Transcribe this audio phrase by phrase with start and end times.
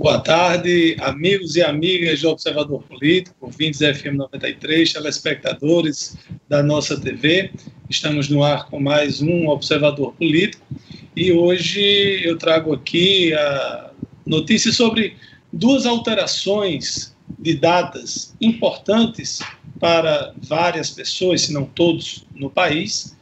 [0.00, 6.16] Boa tarde, amigos e amigas do Observador Político, ouvintes FM 93, telespectadores
[6.48, 7.50] da nossa TV.
[7.86, 10.64] Estamos no ar com mais um Observador Político
[11.14, 13.90] e hoje eu trago aqui a
[14.24, 15.18] notícia sobre
[15.52, 19.40] duas alterações de datas importantes
[19.78, 23.18] para várias pessoas, se não todos, no país,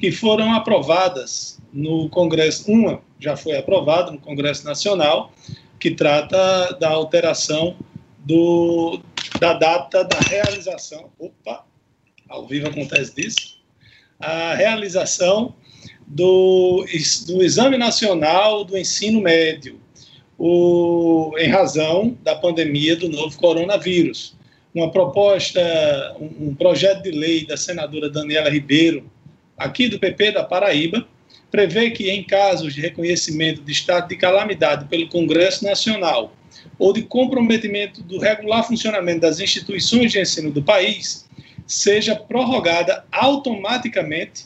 [0.00, 2.68] que foram aprovadas no Congresso.
[2.68, 5.32] Uma já foi aprovada no Congresso Nacional
[5.78, 7.76] que trata da alteração
[8.18, 9.00] do,
[9.38, 11.10] da data da realização.
[11.18, 11.64] Opa,
[12.28, 13.58] ao vivo acontece disso.
[14.18, 15.54] A realização
[16.06, 16.84] do,
[17.26, 19.80] do Exame Nacional do Ensino Médio,
[20.38, 24.34] o, em razão da pandemia do novo coronavírus.
[24.74, 25.60] Uma proposta,
[26.20, 29.10] um, um projeto de lei da senadora Daniela Ribeiro,
[29.56, 31.06] aqui do PP da Paraíba,
[31.50, 36.34] prevê que, em casos de reconhecimento de estado de calamidade pelo Congresso Nacional
[36.78, 41.26] ou de comprometimento do regular funcionamento das instituições de ensino do país,
[41.66, 44.44] seja prorrogada automaticamente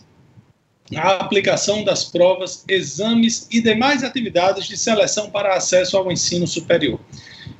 [0.96, 6.98] a aplicação das provas, exames e demais atividades de seleção para acesso ao ensino superior.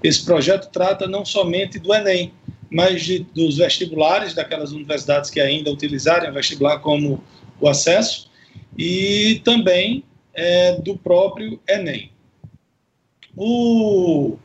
[0.02, 2.32] Esse projeto trata não somente do Enem,
[2.70, 7.22] mas de, dos vestibulares daquelas universidades que ainda utilizarem o vestibular como
[7.60, 8.29] o acesso,
[8.76, 10.04] e também
[10.34, 12.10] é, do próprio Enem.
[13.36, 14.36] O,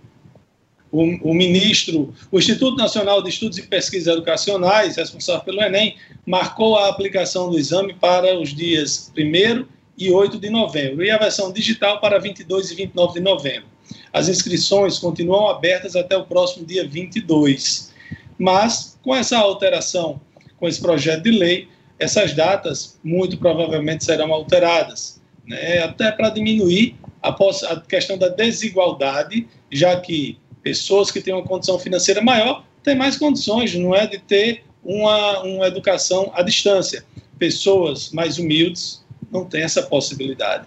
[0.91, 6.77] o, o, ministro, o Instituto Nacional de Estudos e Pesquisas Educacionais, responsável pelo Enem, marcou
[6.77, 9.65] a aplicação do exame para os dias 1
[9.97, 13.75] e 8 de novembro e a versão digital para 22 e 29 de novembro.
[14.11, 17.93] As inscrições continuam abertas até o próximo dia 22.
[18.37, 20.19] Mas, com essa alteração,
[20.57, 21.67] com esse projeto de lei,
[21.99, 29.47] essas datas muito provavelmente serão alteradas, né, até para diminuir a, a questão da desigualdade,
[29.71, 34.19] já que pessoas que têm uma condição financeira maior têm mais condições, não é de
[34.19, 37.03] ter uma, uma educação à distância.
[37.39, 40.65] Pessoas mais humildes não têm essa possibilidade.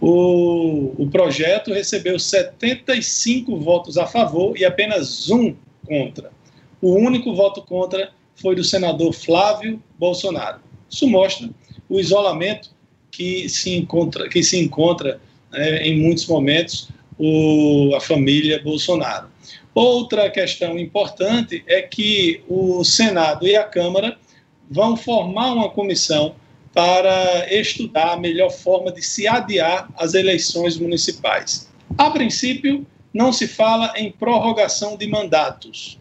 [0.00, 5.54] O, o projeto recebeu 75 votos a favor e apenas um
[5.84, 6.30] contra.
[6.80, 10.60] O único voto contra foi do senador Flávio Bolsonaro.
[10.90, 11.48] Isso mostra
[11.88, 12.70] o isolamento
[13.10, 15.20] que se encontra, que se encontra
[15.50, 16.88] né, em muitos momentos
[17.18, 19.28] o, a família Bolsonaro.
[19.74, 24.18] Outra questão importante é que o Senado e a Câmara
[24.70, 26.34] vão formar uma comissão
[26.72, 31.68] para estudar a melhor forma de se adiar as eleições municipais.
[31.96, 35.98] A princípio, não se fala em prorrogação de mandatos.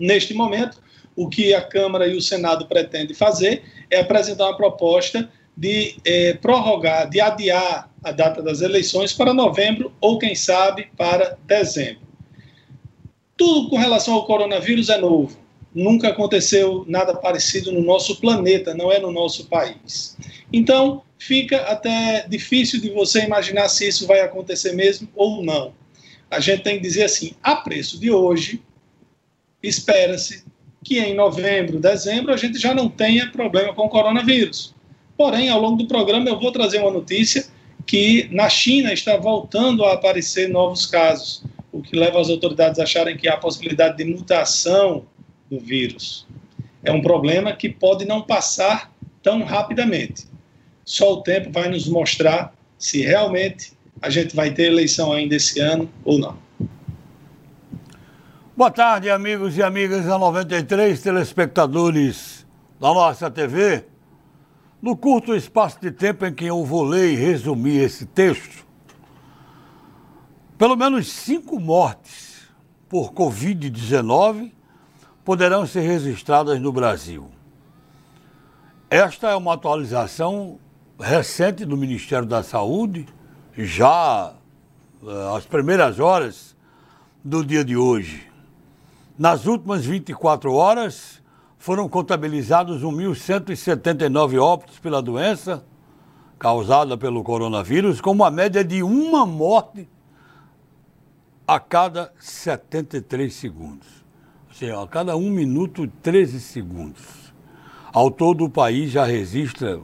[0.00, 0.80] Neste momento,
[1.18, 6.34] o que a Câmara e o Senado pretendem fazer é apresentar uma proposta de é,
[6.34, 12.06] prorrogar, de adiar a data das eleições para novembro ou, quem sabe, para dezembro.
[13.36, 15.36] Tudo com relação ao coronavírus é novo.
[15.74, 20.16] Nunca aconteceu nada parecido no nosso planeta, não é no nosso país.
[20.52, 25.74] Então, fica até difícil de você imaginar se isso vai acontecer mesmo ou não.
[26.30, 28.62] A gente tem que dizer assim: a preço de hoje,
[29.60, 30.47] espera-se
[30.84, 34.74] que em novembro, dezembro, a gente já não tenha problema com o coronavírus.
[35.16, 37.46] Porém, ao longo do programa, eu vou trazer uma notícia
[37.86, 42.84] que na China está voltando a aparecer novos casos, o que leva as autoridades a
[42.84, 45.04] acharem que há possibilidade de mutação
[45.50, 46.26] do vírus.
[46.84, 50.26] É um problema que pode não passar tão rapidamente.
[50.84, 55.58] Só o tempo vai nos mostrar se realmente a gente vai ter eleição ainda esse
[55.60, 56.47] ano ou não.
[58.58, 62.44] Boa tarde, amigos e amigas da 93, telespectadores
[62.80, 63.84] da nossa TV.
[64.82, 68.66] No curto espaço de tempo em que eu vou ler e resumir esse texto,
[70.58, 72.48] pelo menos cinco mortes
[72.88, 74.50] por Covid-19
[75.24, 77.30] poderão ser registradas no Brasil.
[78.90, 80.58] Esta é uma atualização
[80.98, 83.06] recente do Ministério da Saúde,
[83.56, 84.34] já
[85.06, 86.56] eh, às primeiras horas
[87.22, 88.27] do dia de hoje.
[89.18, 91.20] Nas últimas 24 horas,
[91.58, 95.64] foram contabilizados 1.179 óbitos pela doença
[96.38, 99.88] causada pelo coronavírus, com uma média de uma morte
[101.44, 103.88] a cada 73 segundos.
[104.46, 107.34] Ou seja, a cada 1 minuto e 13 segundos.
[107.92, 109.80] Ao todo, o país já registra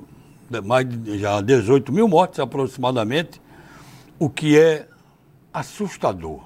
[0.64, 3.42] mais de já 18 mil mortes aproximadamente,
[4.16, 4.86] o que é
[5.52, 6.40] assustador.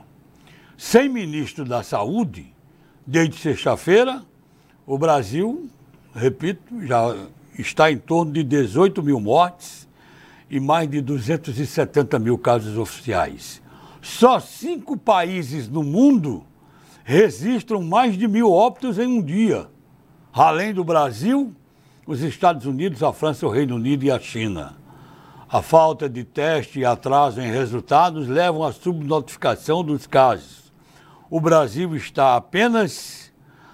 [0.74, 2.56] Sem ministro da Saúde,
[3.10, 4.22] Desde sexta-feira,
[4.86, 5.70] o Brasil,
[6.14, 7.16] repito, já
[7.58, 9.88] está em torno de 18 mil mortes
[10.50, 13.62] e mais de 270 mil casos oficiais.
[14.02, 16.44] Só cinco países no mundo
[17.02, 19.68] registram mais de mil óbitos em um dia.
[20.30, 21.54] Além do Brasil,
[22.06, 24.76] os Estados Unidos, a França, o Reino Unido e a China.
[25.48, 30.57] A falta de teste e atraso em resultados levam à subnotificação dos casos.
[31.30, 33.28] O Brasil está apenas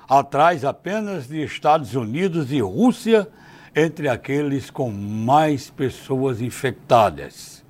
[0.08, 3.28] atrás apenas de Estados Unidos e Rússia
[3.74, 7.64] entre aqueles com mais pessoas infectadas.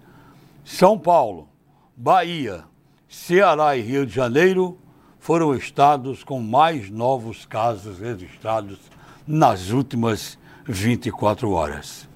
[0.64, 1.48] São Paulo,
[1.96, 2.64] Bahia,
[3.08, 4.78] Ceará e Rio de Janeiro
[5.18, 8.78] foram estados com mais novos casos registrados
[9.26, 12.08] nas últimas 24 horas.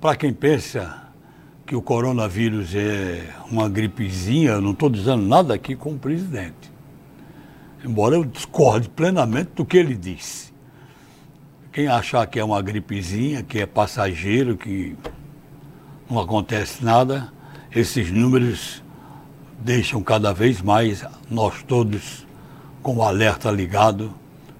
[0.00, 1.08] Para quem pensa
[1.66, 6.67] que o coronavírus é uma gripezinha, eu não estou dizendo nada aqui com o presidente.
[7.84, 10.52] Embora eu discorde plenamente do que ele disse.
[11.72, 14.96] Quem achar que é uma gripezinha, que é passageiro, que
[16.10, 17.32] não acontece nada,
[17.70, 18.82] esses números
[19.60, 22.26] deixam cada vez mais nós todos
[22.82, 24.12] com o alerta ligado,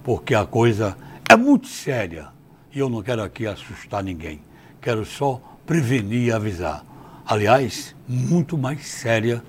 [0.03, 2.27] porque a coisa é muito séria.
[2.73, 4.41] E eu não quero aqui assustar ninguém.
[4.81, 6.85] Quero só prevenir e avisar
[7.29, 9.43] aliás, muito mais séria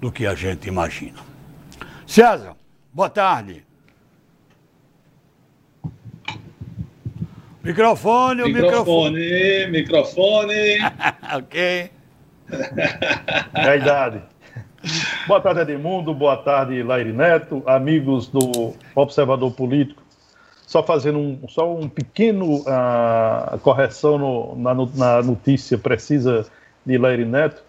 [0.00, 1.18] do que a gente imagina.
[2.06, 2.54] César,
[2.94, 3.64] boa tarde.
[7.62, 9.18] Microfone, microfone.
[9.70, 10.78] Microfone, microfone.
[11.36, 11.90] ok.
[13.54, 14.22] É a idade.
[15.26, 16.14] Boa tarde, Edmundo.
[16.14, 20.02] Boa tarde, Laire Neto, amigos do Observador Político.
[20.66, 26.46] Só fazendo um, só um pequeno uh, correção no, na, na notícia precisa
[26.84, 27.62] de Leire Neto,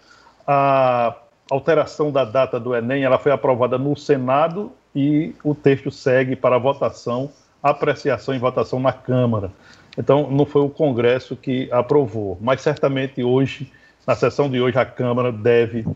[0.46, 1.16] a
[1.50, 6.56] alteração da data do Enem ela foi aprovada no Senado e o texto segue para
[6.56, 7.30] votação,
[7.62, 9.52] apreciação e votação na Câmara.
[9.98, 13.70] Então, não foi o Congresso que aprovou, mas certamente hoje,
[14.06, 15.86] na sessão de hoje, a Câmara deve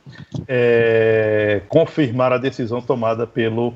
[0.47, 3.73] é, confirmar a decisão tomada pelo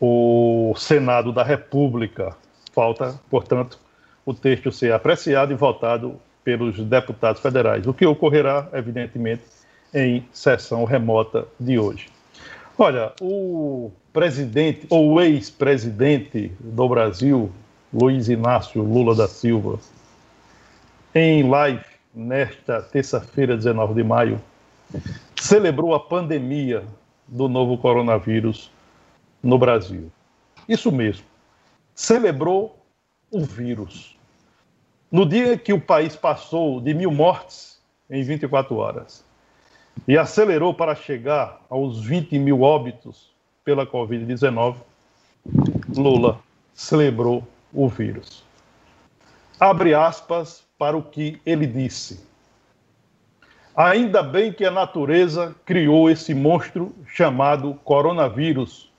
[0.00, 2.36] o Senado da República.
[2.72, 3.80] Falta, portanto,
[4.24, 9.42] o texto ser apreciado e votado pelos deputados federais, o que ocorrerá, evidentemente,
[9.92, 12.15] em sessão remota de hoje.
[12.78, 17.50] Olha, o presidente, ou ex-presidente do Brasil,
[17.90, 19.78] Luiz Inácio Lula da Silva,
[21.14, 21.82] em live
[22.14, 24.40] nesta terça-feira, 19 de maio,
[25.40, 26.84] celebrou a pandemia
[27.26, 28.70] do novo coronavírus
[29.42, 30.12] no Brasil.
[30.68, 31.24] Isso mesmo,
[31.94, 32.78] celebrou
[33.30, 34.18] o vírus
[35.10, 37.80] no dia que o país passou de mil mortes
[38.10, 39.25] em 24 horas
[40.06, 43.30] e acelerou para chegar aos 20 mil óbitos
[43.64, 44.76] pela Covid-19,
[45.96, 46.40] Lula
[46.74, 48.44] celebrou o vírus.
[49.58, 52.26] Abre aspas para o que ele disse.
[53.74, 58.90] Ainda bem que a natureza criou esse monstro chamado coronavírus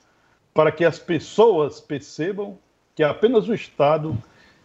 [0.54, 2.58] para que as pessoas percebam
[2.94, 4.16] que apenas o Estado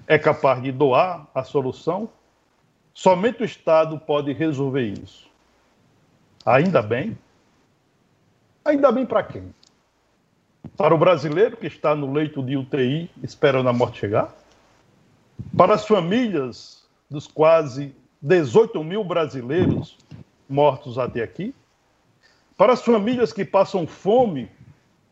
[0.07, 2.09] é capaz de doar a solução,
[2.93, 5.32] somente o Estado pode resolver isso.
[6.45, 7.17] Ainda bem.
[8.65, 9.53] Ainda bem para quem?
[10.75, 14.33] Para o brasileiro que está no leito de UTI esperando a morte chegar?
[15.55, 19.97] Para as famílias dos quase 18 mil brasileiros
[20.49, 21.53] mortos até aqui?
[22.57, 24.49] Para as famílias que passam fome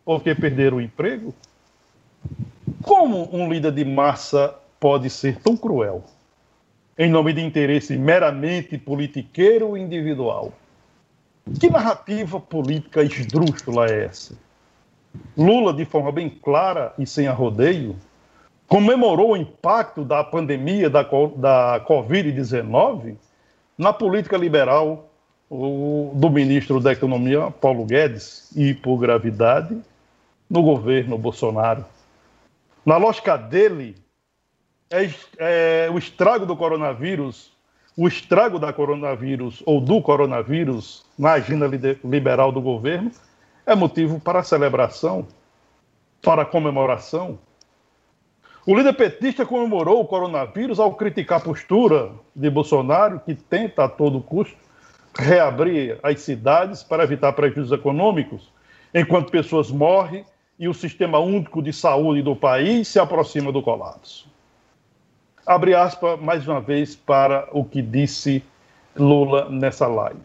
[0.03, 1.33] porque perderam o emprego?
[2.83, 6.03] Como um líder de massa pode ser tão cruel
[6.97, 10.53] em nome de interesse meramente politiqueiro e individual?
[11.59, 14.35] Que narrativa política esdrúxula é essa?
[15.37, 17.95] Lula, de forma bem clara e sem arrodeio,
[18.67, 23.15] comemorou o impacto da pandemia da, da Covid-19
[23.77, 25.09] na política liberal
[25.49, 29.77] do ministro da Economia, Paulo Guedes, e, por gravidade,
[30.49, 31.83] no governo Bolsonaro.
[32.85, 33.95] Na lógica dele,
[34.89, 37.50] é, é, o estrago do coronavírus,
[37.97, 41.69] o estrago da coronavírus ou do coronavírus na agenda
[42.03, 43.11] liberal do governo
[43.65, 45.27] é motivo para celebração,
[46.21, 47.37] para comemoração.
[48.65, 53.89] O líder petista comemorou o coronavírus ao criticar a postura de Bolsonaro, que tenta a
[53.89, 54.55] todo custo
[55.17, 58.49] reabrir as cidades para evitar prejuízos econômicos,
[58.93, 60.23] enquanto pessoas morrem
[60.57, 64.30] e o sistema único de saúde do país se aproxima do colapso.
[65.51, 68.41] Abre aspas mais uma vez para o que disse
[68.95, 70.21] Lula nessa live.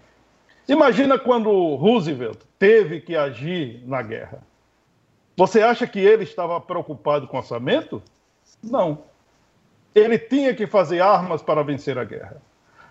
[0.69, 4.39] Imagina quando Roosevelt teve que agir na guerra.
[5.37, 8.01] Você acha que ele estava preocupado com orçamento?
[8.63, 9.03] Não.
[9.93, 12.41] Ele tinha que fazer armas para vencer a guerra.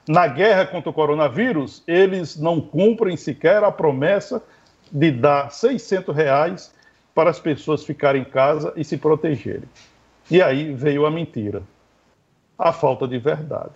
[0.06, 4.44] Na guerra contra o coronavírus, eles não cumprem sequer a promessa
[4.92, 6.75] de dar 600 reais
[7.13, 9.70] para as pessoas ficarem em casa e se protegerem.
[10.30, 11.63] E aí veio a mentira,
[12.58, 13.72] a falta de verdade.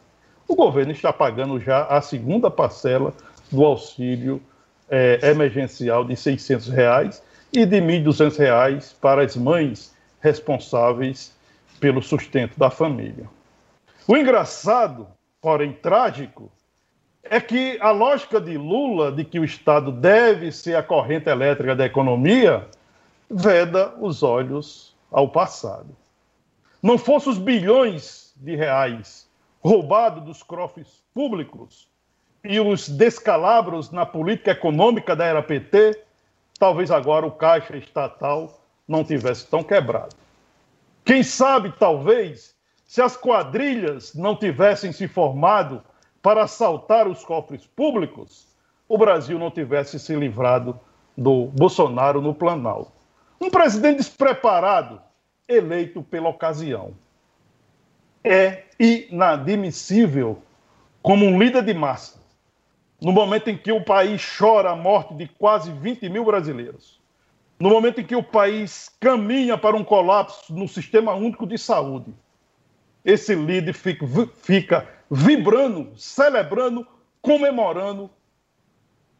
[0.47, 3.13] O governo está pagando já a segunda parcela
[3.51, 4.41] do auxílio
[4.89, 11.35] é, emergencial de 600 reais e de 1.200 reais para as mães responsáveis
[11.79, 13.29] pelo sustento da família.
[14.07, 15.07] O engraçado,
[15.41, 16.51] porém trágico,
[17.23, 21.75] é que a lógica de Lula de que o Estado deve ser a corrente elétrica
[21.75, 22.67] da economia
[23.29, 25.95] veda os olhos ao passado.
[26.81, 29.29] Não fossem os bilhões de reais
[29.61, 31.89] roubados dos cofres públicos
[32.43, 36.01] e os descalabros na política econômica da era PT,
[36.57, 40.15] talvez agora o caixa estatal não tivesse tão quebrado.
[41.03, 42.55] Quem sabe, talvez,
[42.87, 45.83] se as quadrilhas não tivessem se formado
[46.21, 48.47] para assaltar os cofres públicos,
[48.87, 50.79] o Brasil não tivesse se livrado
[51.17, 52.91] do Bolsonaro no Planalto.
[53.39, 55.01] Um presidente despreparado,
[55.47, 56.93] eleito pela ocasião.
[58.23, 60.41] É inadmissível
[61.01, 62.19] como um líder de massa,
[63.01, 66.99] no momento em que o país chora a morte de quase 20 mil brasileiros,
[67.59, 72.13] no momento em que o país caminha para um colapso no sistema único de saúde,
[73.03, 74.05] esse líder fica,
[74.41, 76.85] fica vibrando, celebrando,
[77.21, 78.09] comemorando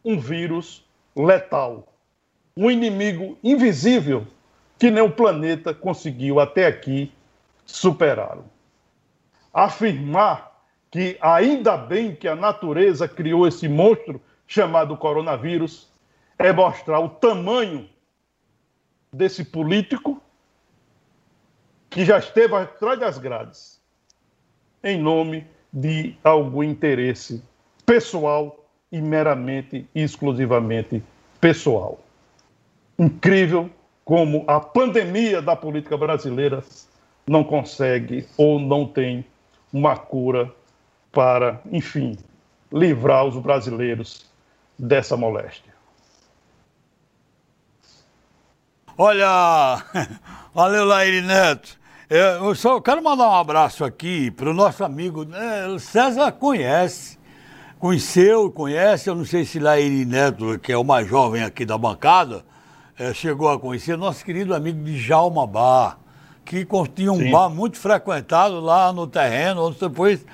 [0.04, 1.86] um vírus letal,
[2.56, 4.26] um inimigo invisível
[4.78, 7.12] que nem o planeta conseguiu até aqui
[7.66, 8.44] superá-lo.
[9.52, 10.50] Afirmar
[10.90, 15.88] que ainda bem que a natureza criou esse monstro chamado coronavírus
[16.38, 17.88] é mostrar o tamanho
[19.12, 20.20] desse político
[21.88, 23.80] que já esteve atrás das grades
[24.82, 27.42] em nome de algum interesse
[27.84, 31.02] pessoal e meramente e exclusivamente
[31.40, 32.00] pessoal.
[32.98, 33.70] Incrível
[34.04, 36.64] como a pandemia da política brasileira
[37.26, 39.24] não consegue ou não tem
[39.72, 40.52] uma cura
[41.12, 42.16] para, enfim,
[42.72, 44.26] livrar os brasileiros
[44.78, 45.72] dessa moléstia.
[48.96, 49.82] Olha,
[50.54, 51.78] valeu, Laíri Neto.
[52.08, 57.16] Eu só quero mandar um abraço aqui para o nosso amigo, né, César conhece,
[57.78, 61.78] conheceu, conhece, eu não sei se Laíri Neto, que é o mais jovem aqui da
[61.78, 62.44] bancada,
[62.98, 65.99] é, chegou a conhecer, nosso querido amigo de Jalma Bar
[66.50, 66.66] que
[66.96, 67.30] tinha um Sim.
[67.30, 70.26] bar muito frequentado lá no terreno, onde depois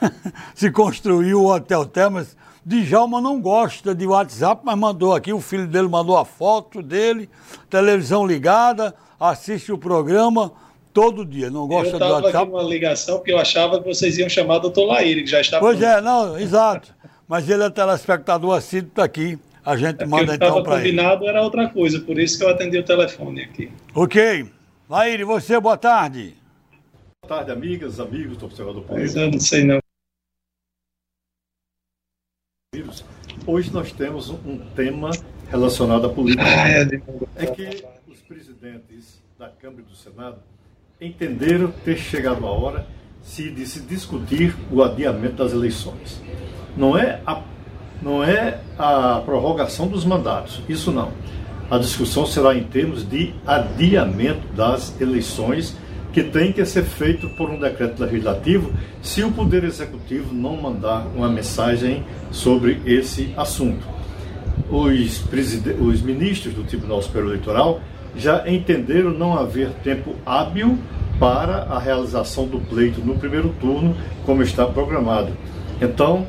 [0.54, 2.36] se construiu o Hotel Termas.
[2.64, 7.28] Djalma não gosta de WhatsApp, mas mandou aqui, o filho dele mandou a foto dele,
[7.70, 10.52] televisão ligada, assiste o programa
[10.92, 12.22] todo dia, não gosta do WhatsApp.
[12.22, 15.30] Eu estava uma ligação porque eu achava que vocês iam chamar o doutor Laíri, que
[15.30, 15.58] já está...
[15.58, 16.94] Pois é, não, exato.
[17.26, 19.38] Mas ele é telespectador assíduo tá aqui.
[19.64, 20.90] A gente é manda então para ele.
[20.90, 23.70] combinado era outra coisa, por isso que eu atendi o telefone aqui.
[23.94, 24.46] Ok.
[24.92, 26.36] Laíri, você, boa tarde.
[27.22, 29.20] Boa tarde, amigas, amigos do Observador Político.
[29.20, 29.78] Eu não sei não.
[33.46, 35.08] Hoje nós temos um tema
[35.48, 36.44] relacionado à política.
[36.44, 36.82] Ah, é,
[37.36, 40.42] é que os presidentes da Câmara e do Senado
[41.00, 42.86] entenderam ter chegado a hora
[43.22, 46.20] de se discutir o adiamento das eleições.
[46.76, 47.42] Não é a,
[48.02, 51.10] não é a prorrogação dos mandatos, isso não
[51.72, 55.74] a discussão será em termos de adiamento das eleições,
[56.12, 61.06] que tem que ser feito por um decreto legislativo, se o Poder Executivo não mandar
[61.16, 63.86] uma mensagem sobre esse assunto.
[64.70, 65.24] Os,
[65.80, 67.80] os ministros do Tribunal Superior Eleitoral
[68.14, 70.78] já entenderam não haver tempo hábil
[71.18, 75.32] para a realização do pleito no primeiro turno, como está programado.
[75.80, 76.26] Então,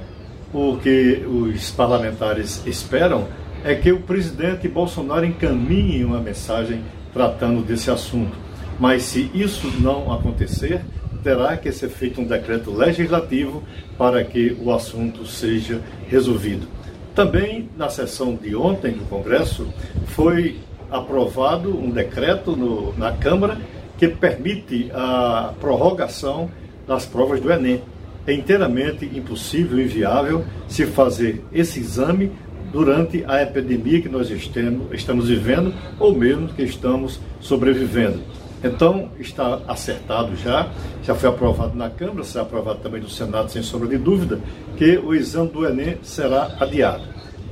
[0.53, 3.27] o que os parlamentares esperam
[3.63, 6.81] é que o presidente Bolsonaro encaminhe uma mensagem
[7.13, 8.35] tratando desse assunto.
[8.79, 10.81] Mas se isso não acontecer,
[11.23, 13.63] terá que ser feito um decreto legislativo
[13.97, 16.67] para que o assunto seja resolvido.
[17.15, 19.67] Também na sessão de ontem do Congresso
[20.07, 20.57] foi
[20.91, 23.57] aprovado um decreto no, na Câmara
[23.97, 26.49] que permite a prorrogação
[26.87, 27.81] das provas do Enem.
[28.25, 32.31] É inteiramente impossível e inviável se fazer esse exame
[32.73, 38.19] durante a epidemia que nós estamos vivendo ou mesmo que estamos sobrevivendo.
[38.63, 40.71] Então, está acertado já,
[41.03, 44.39] já foi aprovado na Câmara, será aprovado também no Senado, sem sombra de dúvida,
[44.77, 47.03] que o exame do Enem será adiado.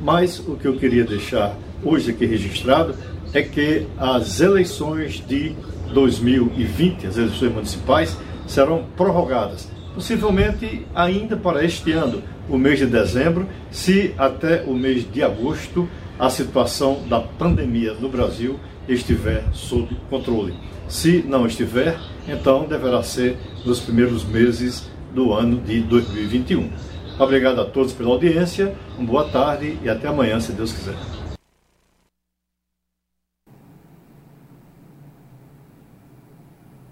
[0.01, 2.95] Mas o que eu queria deixar hoje aqui registrado
[3.33, 5.53] é que as eleições de
[5.93, 13.47] 2020, as eleições municipais, serão prorrogadas possivelmente ainda para este ano, o mês de dezembro,
[13.69, 15.87] se até o mês de agosto
[16.19, 20.53] a situação da pandemia no Brasil estiver sob controle.
[20.87, 26.69] Se não estiver, então deverá ser nos primeiros meses do ano de 2021.
[27.19, 30.95] Obrigado a todos pela audiência, uma boa tarde e até amanhã, se Deus quiser.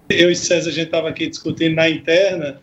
[0.08, 2.60] Eu e César, a gente estava aqui discutindo na interna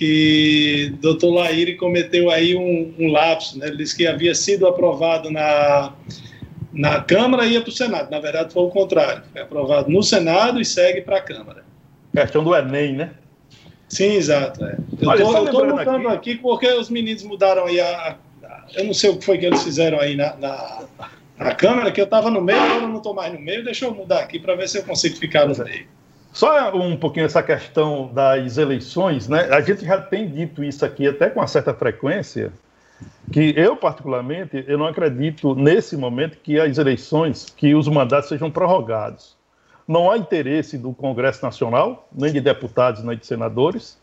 [0.00, 3.66] que o doutor Laíre cometeu aí um, um lapso, né?
[3.66, 5.92] ele disse que havia sido aprovado na,
[6.72, 8.10] na Câmara e ia para o Senado.
[8.10, 9.22] Na verdade, foi o contrário.
[9.30, 11.64] Foi aprovado no Senado e segue para a Câmara.
[12.14, 13.10] Questão do Enem, né?
[13.90, 14.64] Sim, exato.
[14.64, 14.78] É.
[15.02, 15.12] Eu
[15.44, 16.30] estou lutando aqui...
[16.30, 16.34] aqui...
[16.36, 19.62] porque os meninos mudaram aí a, a, Eu não sei o que foi que eles
[19.62, 20.84] fizeram aí na, na,
[21.38, 23.62] na Câmara, que eu estava no meio, agora eu não estou mais no meio.
[23.62, 25.86] Deixa eu mudar aqui para ver se eu consigo ficar no meio.
[26.32, 29.48] Só um pouquinho essa questão das eleições, né?
[29.50, 32.52] A gente já tem dito isso aqui até com uma certa frequência,
[33.32, 38.50] que eu particularmente eu não acredito nesse momento que as eleições, que os mandatos sejam
[38.50, 39.36] prorrogados.
[39.88, 43.98] Não há interesse do Congresso Nacional, nem de deputados, nem de senadores.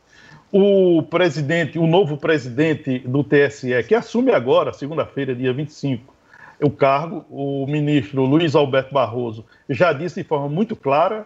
[0.51, 6.13] O presidente, o novo presidente do TSE, que assume agora, segunda-feira, dia 25,
[6.61, 11.25] o cargo, o ministro Luiz Alberto Barroso, já disse de forma muito clara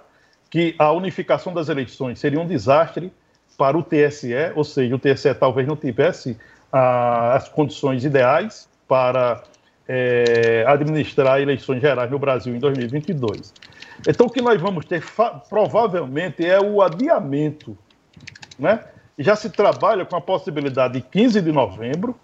[0.51, 3.12] que a unificação das eleições seria um desastre
[3.58, 6.38] para o TSE, ou seja, o TSE talvez não tivesse
[6.72, 9.43] ah, as condições ideais para
[9.88, 13.53] é, administrar eleições gerais no Brasil em 2022.
[14.08, 15.03] Então, o que nós vamos ter
[15.50, 17.77] provavelmente é o adiamento.
[18.60, 18.84] Né?
[19.17, 22.20] Já se trabalha com a possibilidade de 15 de novembro,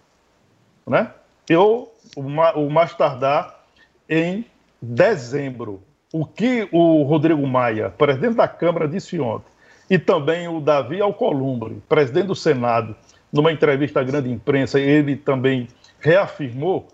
[0.86, 1.12] né?
[1.56, 3.64] ou o mais tardar
[4.10, 4.46] em
[4.82, 5.82] dezembro
[6.14, 9.52] o que o Rodrigo Maia, presidente da Câmara, disse ontem,
[9.90, 12.96] e também o Davi Alcolumbre, presidente do Senado,
[13.32, 15.68] numa entrevista à grande imprensa, ele também
[16.00, 16.88] reafirmou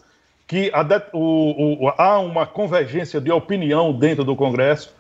[0.47, 0.71] que
[1.13, 4.95] o, o, há uma convergência de opinião dentro do Congresso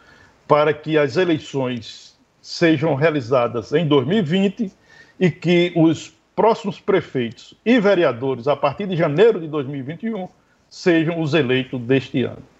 [0.47, 4.71] para que as eleições sejam realizadas em 2020
[5.19, 10.27] e que os próximos prefeitos e vereadores, a partir de janeiro de 2021,
[10.69, 12.52] sejam os eleitos deste ano.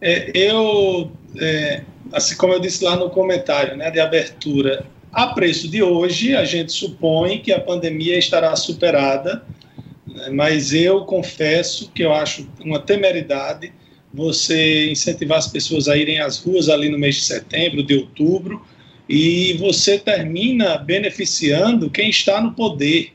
[0.00, 1.82] É, eu, é,
[2.12, 6.44] assim como eu disse lá no comentário né, de abertura, a preço de hoje, a
[6.44, 9.44] gente supõe que a pandemia estará superada,
[10.06, 13.72] né, mas eu confesso que eu acho uma temeridade
[14.12, 18.64] você incentivar as pessoas a irem às ruas ali no mês de setembro, de outubro,
[19.08, 23.12] e você termina beneficiando quem está no poder,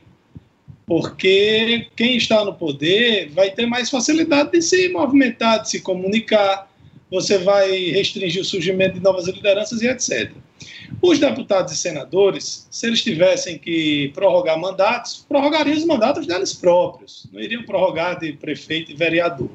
[0.86, 6.70] porque quem está no poder vai ter mais facilidade de se movimentar, de se comunicar,
[7.10, 10.32] você vai restringir o surgimento de novas lideranças e etc.
[11.02, 17.28] Os deputados e senadores, se eles tivessem que prorrogar mandatos, prorrogariam os mandatos deles próprios,
[17.32, 19.50] não iriam prorrogar de prefeito e vereador.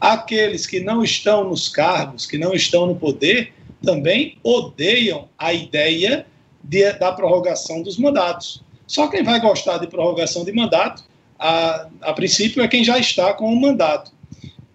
[0.00, 3.52] Aqueles que não estão nos cargos, que não estão no poder,
[3.82, 6.26] também odeiam a ideia
[6.62, 8.62] de, da prorrogação dos mandatos.
[8.86, 11.04] Só quem vai gostar de prorrogação de mandato,
[11.38, 14.12] a, a princípio, é quem já está com o mandato.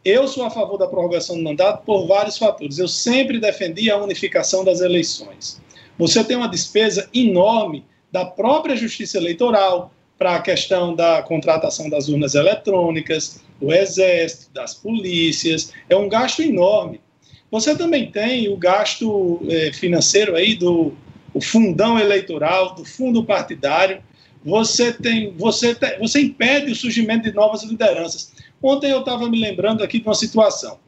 [0.04, 2.78] Eu sou a favor da prorrogação do mandato por vários fatores.
[2.78, 5.62] Eu sempre defendi a unificação das eleições.
[5.98, 12.08] Você tem uma despesa enorme da própria Justiça Eleitoral para a questão da contratação das
[12.10, 15.72] urnas eletrônicas, do Exército, das polícias.
[15.90, 17.02] É um gasto enorme.
[17.52, 20.94] Você também tem o gasto eh, financeiro aí do
[21.42, 24.02] fundão eleitoral, do fundo partidário.
[24.44, 28.29] Você tem, você, você impede o surgimento de novas lideranças.
[28.62, 30.80] Ontem eu estava me lembrando aqui de uma situação.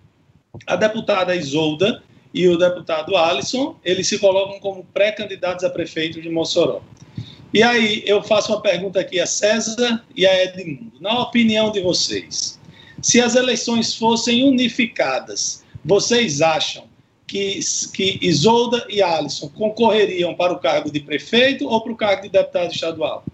[0.68, 2.04] A deputada Isolda
[2.34, 6.82] e o deputado Alisson, eles se colocam como pré-candidatos a prefeito de Mossoró.
[7.54, 10.94] E aí eu faço uma pergunta aqui a César e a Edmundo.
[11.02, 12.60] Na opinião de vocês,
[13.02, 16.86] se as eleições fossem unificadas, vocês acham
[17.28, 17.60] que,
[17.94, 22.30] que Isolda e Alisson concorreriam para o cargo de prefeito ou para o cargo de
[22.30, 23.26] deputado estadual?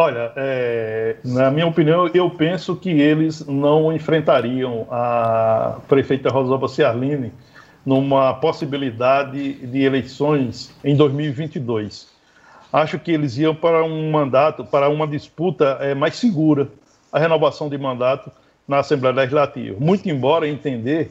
[0.00, 7.32] Olha, é, na minha opinião, eu penso que eles não enfrentariam a prefeita Rosalba Ciarline
[7.84, 12.06] numa possibilidade de eleições em 2022.
[12.72, 16.68] Acho que eles iam para um mandato, para uma disputa é, mais segura,
[17.12, 18.30] a renovação de mandato
[18.68, 19.80] na Assembleia Legislativa.
[19.80, 21.10] Muito embora entender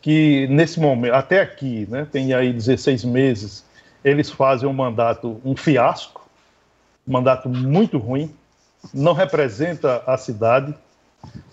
[0.00, 3.66] que nesse momento, até aqui, né, tem aí 16 meses,
[4.04, 6.17] eles fazem um mandato um fiasco,
[7.08, 8.32] mandato muito ruim,
[8.92, 10.74] não representa a cidade.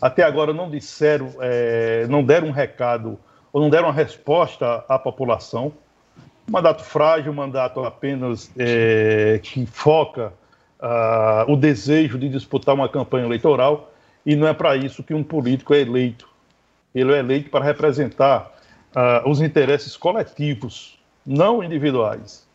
[0.02, 3.18] Até agora não disseram, é, não deram um recado
[3.52, 5.72] ou não deram uma resposta à população.
[6.48, 10.32] Mandato frágil, mandato apenas é, que foca
[10.80, 13.92] uh, o desejo de disputar uma campanha eleitoral,
[14.26, 16.28] e não é para isso que um político é eleito.
[16.94, 18.52] Ele é eleito para representar
[18.96, 22.46] uh, os interesses coletivos, não individuais.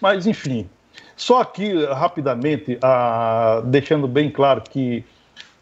[0.00, 0.68] Mas, enfim,
[1.16, 5.04] só aqui, rapidamente, uh, deixando bem claro que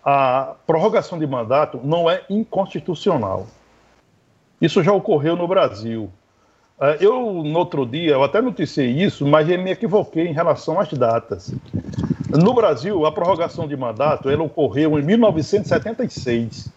[0.05, 3.47] a prorrogação de mandato não é inconstitucional.
[4.61, 6.11] Isso já ocorreu no Brasil.
[6.79, 10.93] Uh, eu, no outro dia, eu até noticiei isso, mas me equivoquei em relação às
[10.93, 11.55] datas.
[12.29, 16.73] No Brasil, a prorrogação de mandato ela ocorreu em 1976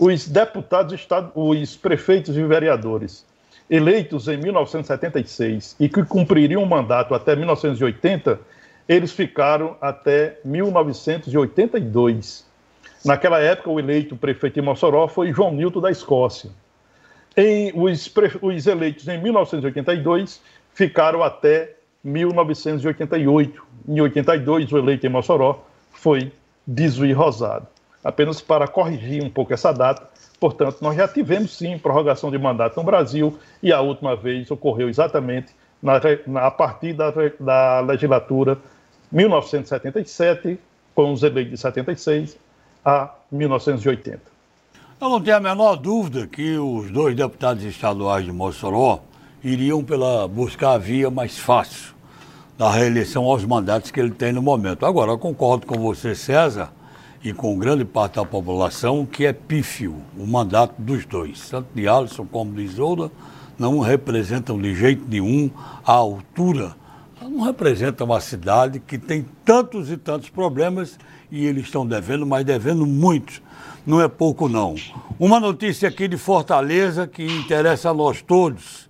[0.00, 3.24] os deputados, os prefeitos e vereadores
[3.72, 8.38] eleitos em 1976 e que cumpririam o mandato até 1980,
[8.86, 12.44] eles ficaram até 1982.
[13.02, 16.50] Naquela época, o eleito prefeito de Mossoró foi João Nilton da Escócia.
[17.34, 20.42] Em, os, os eleitos em 1982
[20.74, 23.66] ficaram até 1988.
[23.88, 26.30] Em 82, o eleito em Mossoró foi
[26.66, 27.66] Dizuí Rosado
[28.04, 30.08] apenas para corrigir um pouco essa data.
[30.42, 34.88] Portanto, nós já tivemos sim prorrogação de mandato no Brasil e a última vez ocorreu
[34.88, 38.58] exatamente na, na, a partir da, da legislatura
[39.12, 40.58] 1977,
[40.96, 42.36] com os eleitos de 76
[42.84, 44.20] a 1980.
[45.00, 48.98] Eu não tenho a menor dúvida que os dois deputados estaduais de Mossoró
[49.44, 51.94] iriam pela buscar a via mais fácil
[52.58, 54.84] da reeleição aos mandatos que ele tem no momento.
[54.84, 56.72] Agora, eu concordo com você, César,
[57.24, 61.86] e com grande parte da população que é pífio o mandato dos dois, tanto de
[61.86, 63.10] Alisson como de Isolda,
[63.58, 65.50] não representam de jeito nenhum
[65.86, 66.74] a altura,
[67.20, 70.98] não representam uma cidade que tem tantos e tantos problemas
[71.30, 73.40] e eles estão devendo, mas devendo muito.
[73.86, 74.74] Não é pouco, não.
[75.18, 78.88] Uma notícia aqui de Fortaleza que interessa a nós todos.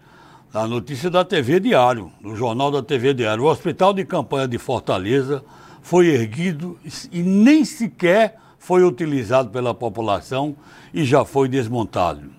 [0.53, 3.45] A notícia da TV Diário, do Jornal da TV Diário.
[3.45, 5.43] O Hospital de Campanha de Fortaleza
[5.83, 6.79] foi erguido
[7.11, 10.57] e nem sequer foi utilizado pela população
[10.95, 12.31] e já foi desmontado.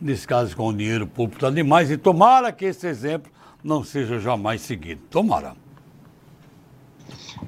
[0.00, 3.30] Nesse caso, com o dinheiro público está demais e tomara que esse exemplo
[3.62, 5.00] não seja jamais seguido.
[5.08, 5.54] Tomara.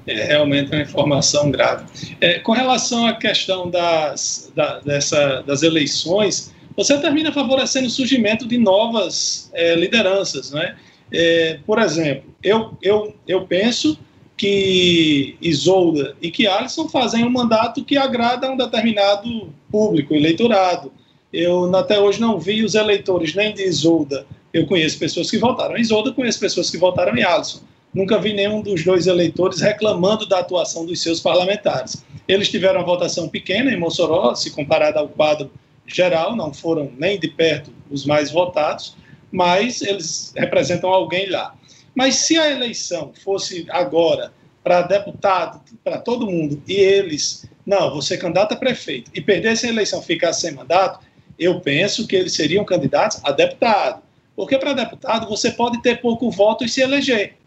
[0.07, 1.85] É realmente uma informação grave.
[2.21, 8.47] É, com relação à questão das, da, dessa, das eleições, você termina favorecendo o surgimento
[8.47, 10.51] de novas é, lideranças.
[10.51, 10.75] Né?
[11.11, 13.99] É, por exemplo, eu, eu, eu penso
[14.37, 20.91] que Isolda e que Alisson fazem um mandato que agrada a um determinado público, eleitorado.
[21.31, 24.25] Eu até hoje não vi os eleitores nem de Isolda.
[24.53, 27.59] Eu conheço pessoas que votaram em Isolda, conheço pessoas que votaram em Alisson.
[27.93, 32.03] Nunca vi nenhum dos dois eleitores reclamando da atuação dos seus parlamentares.
[32.27, 35.49] Eles tiveram uma votação pequena em Mossoró, se comparada ao quadro
[35.87, 38.95] geral, não foram nem de perto os mais votados,
[39.31, 41.55] mas eles representam alguém lá.
[41.95, 48.17] Mas se a eleição fosse agora para deputado, para todo mundo, e eles, não, você
[48.17, 50.99] candidato a prefeito, e perdesse a eleição, ficasse sem mandato,
[51.37, 54.01] eu penso que eles seriam candidatos a deputado.
[54.35, 57.37] Porque para deputado você pode ter pouco voto e se eleger.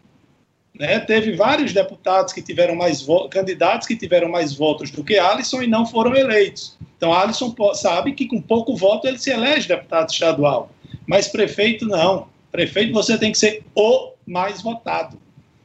[0.73, 0.99] Né?
[0.99, 5.67] Teve vários deputados que tiveram mais candidatos que tiveram mais votos do que Alisson e
[5.67, 6.77] não foram eleitos.
[6.95, 10.71] Então Alisson sabe que com pouco voto ele se elege deputado estadual,
[11.05, 12.27] mas prefeito não.
[12.51, 15.17] Prefeito você tem que ser o mais votado.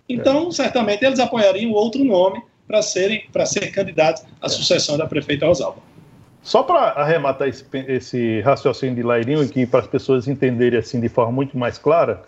[0.08, 5.46] Então, certamente, eles apoiariam outro nome para serem para ser candidatos à sucessão da prefeita
[5.46, 5.78] Rosalba.
[6.42, 11.08] Só para arrematar esse, esse, raciocínio de Lairinho aqui, para as pessoas entenderem assim de
[11.08, 12.22] forma muito mais clara,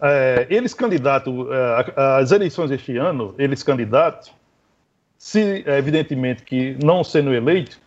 [0.00, 4.30] é, eles candidatos, é, as eleições este ano, eles candidatos,
[5.16, 7.78] se evidentemente que não sendo eleito,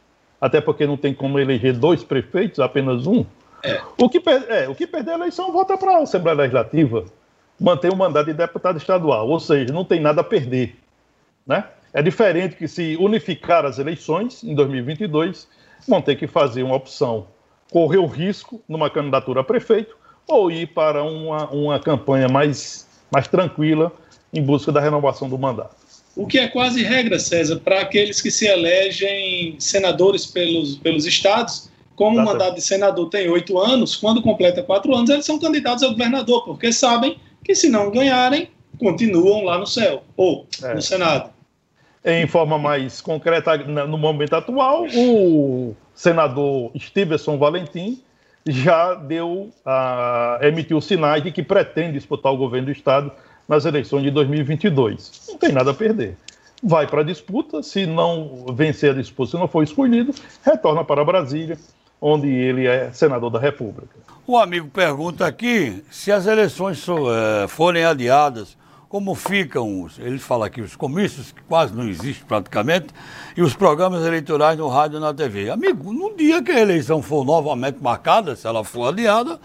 [0.41, 3.23] até porque não tem como eleger dois prefeitos, apenas um,
[3.63, 3.81] é.
[3.97, 7.05] o, que, é, o que perder a eleição volta para a Assembleia Legislativa
[7.59, 10.75] mantém o mandato de deputado estadual, ou seja, não tem nada a perder.
[11.45, 11.65] Né?
[11.93, 15.47] É diferente que se unificar as eleições em 2022,
[15.87, 17.27] vão ter que fazer uma opção,
[17.71, 23.27] correr o risco numa candidatura a prefeito ou ir para uma, uma campanha mais, mais
[23.27, 23.91] tranquila
[24.31, 25.75] em busca da renovação do mandato.
[26.15, 31.68] O que é quase regra, César, para aqueles que se elegem senadores pelos, pelos estados,
[31.99, 35.83] como o mandato de senador tem oito anos, quando completa quatro anos, eles são candidatos
[35.83, 40.75] a governador, porque sabem que se não ganharem, continuam lá no céu, ou é.
[40.75, 41.29] no Senado.
[42.05, 48.01] Em forma mais concreta, no momento atual, o senador Stevenson Valentim
[48.47, 53.11] já deu, uh, emitiu sinais de que pretende disputar o governo do Estado
[53.45, 55.27] nas eleições de 2022.
[55.27, 56.15] Não tem nada a perder.
[56.63, 60.13] Vai para a disputa, se não vencer a disputa, se não for escolhido,
[60.45, 61.57] retorna para Brasília
[62.01, 63.95] onde ele é senador da República.
[64.25, 68.57] O amigo pergunta aqui se as eleições é, forem adiadas,
[68.87, 72.87] como ficam, os, ele fala aqui, os comícios, que quase não existem praticamente,
[73.37, 75.49] e os programas eleitorais no rádio e na TV.
[75.49, 79.39] Amigo, no dia que a eleição for novamente marcada, se ela for adiada,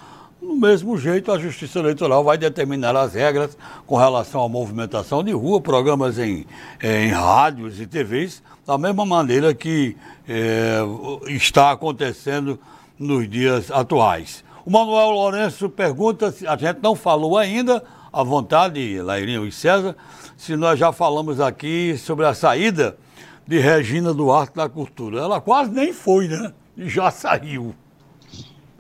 [0.45, 5.33] do mesmo jeito, a Justiça Eleitoral vai determinar as regras com relação à movimentação de
[5.33, 6.47] rua, programas em,
[6.83, 9.97] em rádios e TVs, da mesma maneira que
[10.29, 10.81] é,
[11.29, 12.59] está acontecendo
[12.99, 14.45] nos dias atuais.
[14.67, 19.97] O Manuel Lourenço pergunta, se a gente não falou ainda, à vontade, Lairinho e César,
[20.37, 22.97] se nós já falamos aqui sobre a saída
[23.47, 25.21] de Regina Duarte da Cultura.
[25.21, 26.53] Ela quase nem foi, né?
[26.77, 27.75] E já saiu.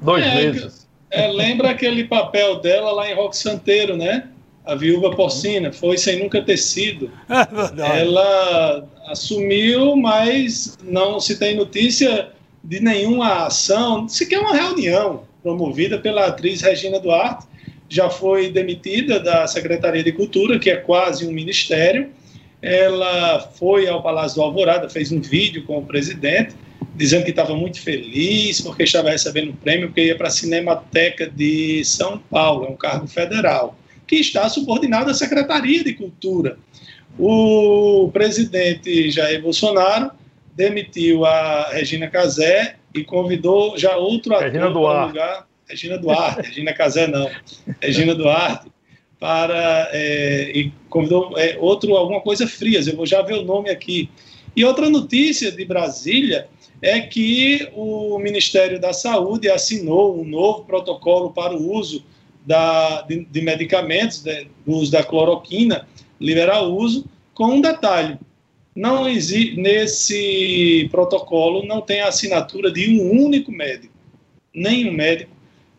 [0.00, 0.83] Dois meses.
[1.14, 4.28] É, lembra aquele papel dela lá em Rock Santeiro, né?
[4.64, 7.10] A viúva porcina, foi sem nunca ter sido.
[7.28, 8.00] É verdade.
[8.00, 12.30] Ela assumiu, mas não se tem notícia
[12.62, 17.46] de nenhuma ação, sequer uma reunião promovida pela atriz Regina Duarte.
[17.88, 22.10] Já foi demitida da Secretaria de Cultura, que é quase um ministério.
[22.62, 26.54] Ela foi ao Palácio do Alvorada, fez um vídeo com o presidente,
[26.94, 31.28] dizendo que estava muito feliz porque estava recebendo um prêmio, porque ia para a Cinemateca
[31.28, 33.76] de São Paulo, é um cargo federal,
[34.06, 36.56] que está subordinado à Secretaria de Cultura.
[37.18, 40.10] O presidente Jair Bolsonaro
[40.54, 45.08] demitiu a Regina Casé e convidou já outro ator Regina Duarte.
[45.08, 45.48] lugar.
[45.66, 47.30] Regina Duarte, Regina Casé não,
[47.80, 48.70] Regina Duarte,
[49.18, 52.86] para é, e convidou é, outro alguma coisa frias.
[52.86, 54.10] Eu vou já ver o nome aqui.
[54.54, 56.46] E outra notícia de Brasília
[56.82, 62.04] é que o Ministério da Saúde assinou um novo protocolo para o uso
[62.44, 65.88] da, de, de medicamentos, de, do uso da cloroquina,
[66.20, 68.18] liberar o uso, com um detalhe.
[68.74, 73.94] Não existe, nesse protocolo não tem a assinatura de um único médico,
[74.52, 75.30] nenhum médico,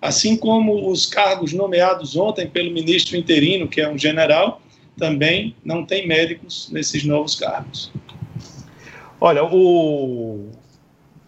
[0.01, 4.62] assim como os cargos nomeados ontem pelo ministro interino, que é um general,
[4.97, 7.91] também não tem médicos nesses novos cargos.
[9.19, 10.51] Olha, o,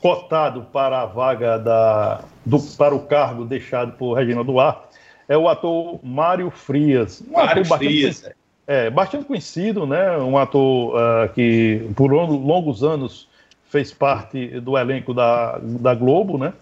[0.07, 4.87] cotado para a vaga da, do, para o cargo deixado por Regina Duarte
[5.27, 7.21] é o ator Mário Frias.
[7.27, 8.21] Um Mário ator Frias.
[8.21, 10.17] Bastante, é, bastante conhecido, né?
[10.17, 13.27] um ator uh, que por longos anos
[13.65, 16.53] fez parte do elenco da, da Globo, né?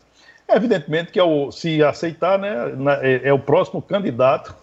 [0.49, 2.49] Evidentemente que é o, se aceitar, né,
[3.03, 4.55] é, é o próximo candidato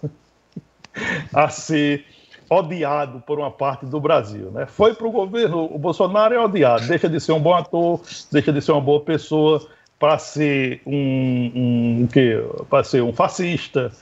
[1.32, 2.04] a ser
[2.52, 4.50] odiado por uma parte do Brasil.
[4.50, 4.66] Né?
[4.66, 8.52] Foi para o governo, o Bolsonaro é odiado, deixa de ser um bom ator, deixa
[8.52, 9.66] de ser uma boa pessoa
[9.98, 13.92] para ser um, um, um para ser um fascista,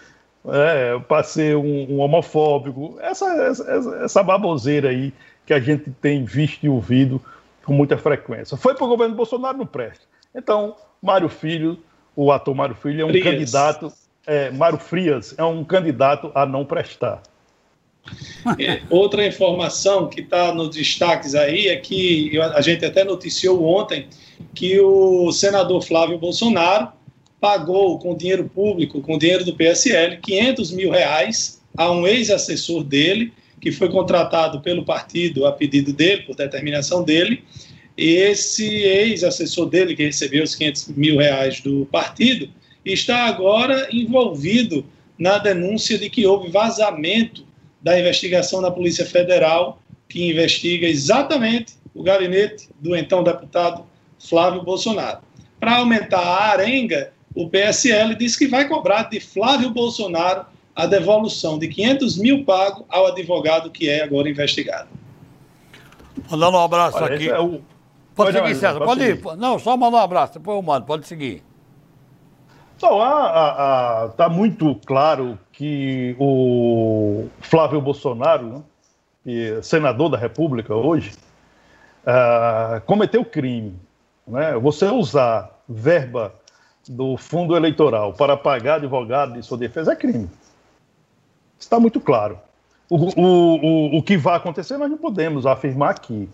[0.49, 5.13] é, para ser um, um homofóbico, essa, essa, essa baboseira aí
[5.45, 7.21] que a gente tem visto e ouvido
[7.65, 8.57] com muita frequência.
[8.57, 10.05] Foi para o governo Bolsonaro, não presta.
[10.35, 11.79] Então, Mário Filho,
[12.17, 13.25] o ator Mário Filho, é um Frias.
[13.25, 13.93] candidato.
[14.27, 17.23] É, Mário Frias é um candidato a não prestar.
[18.59, 24.07] É, outra informação que está nos destaques aí é que a gente até noticiou ontem
[24.55, 26.89] que o senador Flávio Bolsonaro
[27.41, 33.33] pagou com dinheiro público, com dinheiro do PSL, 500 mil reais a um ex-assessor dele,
[33.61, 37.43] que foi contratado pelo partido a pedido dele, por determinação dele.
[37.97, 42.49] E esse ex-assessor dele, que recebeu os 500 mil reais do partido,
[42.85, 44.85] está agora envolvido
[45.19, 47.45] na denúncia de que houve vazamento
[47.83, 53.85] da investigação da Polícia Federal, que investiga exatamente o gabinete do então deputado
[54.19, 55.19] Flávio Bolsonaro.
[55.59, 61.59] Para aumentar a arenga, o PSL diz que vai cobrar de Flávio Bolsonaro a devolução
[61.59, 64.88] de 500 mil pagos ao advogado que é agora investigado.
[66.31, 67.29] Mandando um abraço Olha, aqui.
[67.29, 67.61] É o...
[68.14, 68.79] Pode, pode seguir, César.
[68.79, 69.38] Pode, pode ir.
[69.38, 70.35] Não, só mandar um abraço.
[70.35, 70.87] Depois eu mando.
[70.87, 71.43] Pode seguir.
[72.81, 72.99] Então,
[74.09, 78.64] está muito claro que o Flávio Bolsonaro,
[79.27, 81.12] né, é senador da República hoje,
[82.07, 83.79] uh, cometeu crime.
[84.27, 84.55] Né?
[84.55, 86.33] Você usar verba
[86.88, 90.31] do fundo eleitoral para pagar advogado de sua defesa é crime.
[91.59, 92.38] Está muito claro.
[92.88, 96.31] O, o, o, o que vai acontecer nós não podemos afirmar aqui,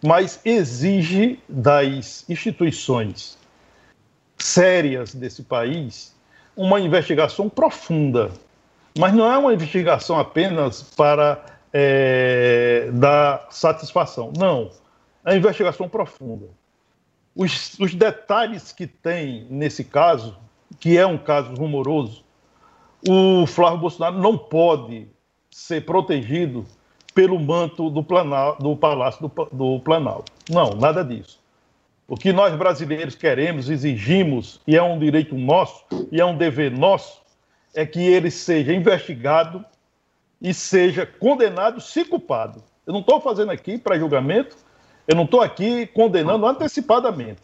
[0.00, 3.37] mas exige das instituições
[4.38, 6.16] sérias desse país
[6.56, 8.30] uma investigação profunda.
[8.98, 14.32] Mas não é uma investigação apenas para é, dar satisfação.
[14.36, 14.70] Não.
[15.24, 16.46] É uma investigação profunda.
[17.34, 20.36] Os, os detalhes que tem nesse caso,
[20.80, 22.24] que é um caso rumoroso,
[23.08, 25.06] o Flávio Bolsonaro não pode
[25.50, 26.64] ser protegido
[27.14, 30.32] pelo manto do, Planal, do Palácio do, do Planalto.
[30.50, 31.38] Não, nada disso.
[32.10, 36.70] O que nós brasileiros queremos, exigimos, e é um direito nosso, e é um dever
[36.70, 37.20] nosso,
[37.74, 39.62] é que ele seja investigado
[40.40, 42.64] e seja condenado se culpado.
[42.86, 44.56] Eu não estou fazendo aqui para julgamento,
[45.06, 47.42] eu não estou aqui condenando antecipadamente.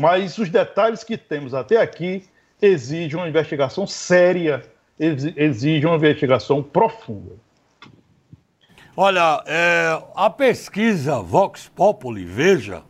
[0.00, 2.24] Mas os detalhes que temos até aqui
[2.60, 4.64] exigem uma investigação séria,
[4.98, 7.36] exigem uma investigação profunda.
[8.96, 12.82] Olha, é, a pesquisa Vox Populi, veja,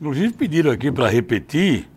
[0.00, 1.88] inclusive pediram aqui para repetir,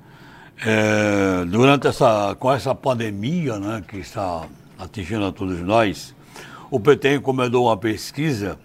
[0.66, 6.16] é, durante essa, com essa pandemia né, que está atingindo a todos nós,
[6.70, 8.58] o PT encomendou uma pesquisa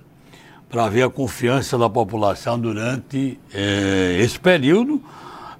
[0.68, 5.02] para ver a confiança da população durante é, esse período.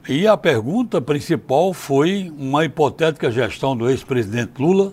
[0.09, 4.93] E a pergunta principal foi uma hipotética gestão do ex-presidente Lula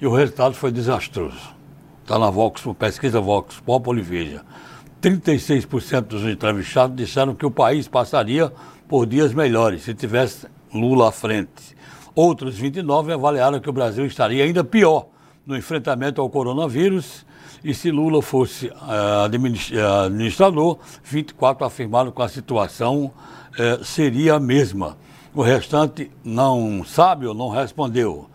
[0.00, 1.54] e o resultado foi desastroso.
[2.02, 4.42] Está na Vox, pesquisa Vox Populi, veja.
[5.04, 8.50] 36% dos entrevistados disseram que o país passaria
[8.88, 11.76] por dias melhores se tivesse Lula à frente.
[12.14, 15.08] Outros 29 avaliaram que o Brasil estaria ainda pior
[15.46, 17.26] no enfrentamento ao coronavírus
[17.62, 23.12] e se Lula fosse uh, administrador, 24 afirmaram que a situação
[23.58, 24.96] uh, seria a mesma.
[25.34, 28.30] O restante não sabe ou não respondeu.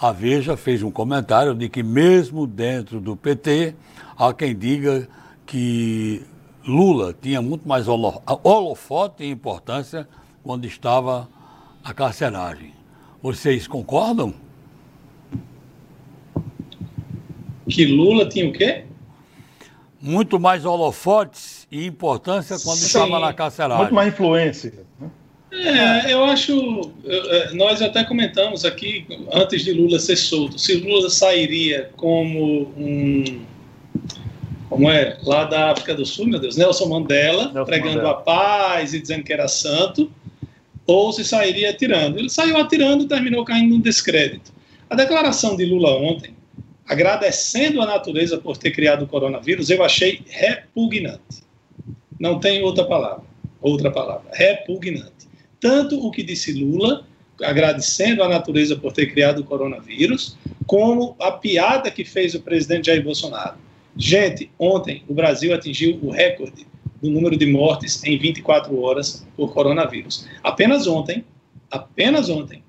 [0.00, 3.74] A Veja fez um comentário de que, mesmo dentro do PT,
[4.16, 5.06] há quem diga
[5.46, 6.22] que
[6.66, 10.08] Lula tinha muito mais holofote e importância
[10.42, 11.28] quando estava
[11.82, 12.72] a carceragem.
[13.22, 14.34] Vocês concordam?
[17.68, 18.84] Que Lula tinha o quê?
[20.00, 22.86] Muito mais holofotes e importância quando Sim.
[22.86, 23.78] estava na carceragem.
[23.78, 24.84] Muito mais influência.
[25.00, 25.10] Né?
[25.54, 26.92] É, eu acho.
[27.04, 33.40] É, nós até comentamos aqui, antes de Lula ser solto, se Lula sairia como um.
[34.74, 35.18] Como é?
[35.22, 38.10] Lá da África do Sul, meu Deus, Nelson Mandela, Nelson pregando Mandela.
[38.10, 40.10] a paz e dizendo que era santo,
[40.84, 42.18] ou se sairia atirando.
[42.18, 44.52] Ele saiu atirando e terminou caindo no descrédito.
[44.90, 46.34] A declaração de Lula ontem
[46.86, 51.44] agradecendo a natureza por ter criado o coronavírus, eu achei repugnante.
[52.18, 53.24] Não tem outra palavra.
[53.60, 54.28] Outra palavra.
[54.32, 55.28] Repugnante.
[55.60, 57.06] Tanto o que disse Lula,
[57.42, 62.86] agradecendo a natureza por ter criado o coronavírus, como a piada que fez o presidente
[62.86, 63.56] Jair Bolsonaro.
[63.96, 66.66] Gente, ontem o Brasil atingiu o recorde
[67.00, 70.26] do número de mortes em 24 horas por coronavírus.
[70.42, 71.24] Apenas ontem,
[71.70, 72.62] apenas ontem,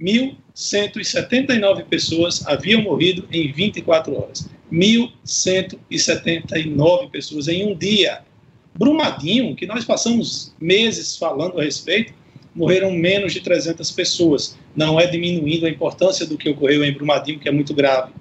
[0.00, 4.48] 1.179 pessoas haviam morrido em 24 horas.
[4.72, 8.22] 1.179 pessoas em um dia.
[8.74, 12.14] Brumadinho, que nós passamos meses falando a respeito,
[12.54, 14.56] morreram menos de 300 pessoas.
[14.74, 18.12] Não é diminuindo a importância do que ocorreu em Brumadinho, que é muito grave.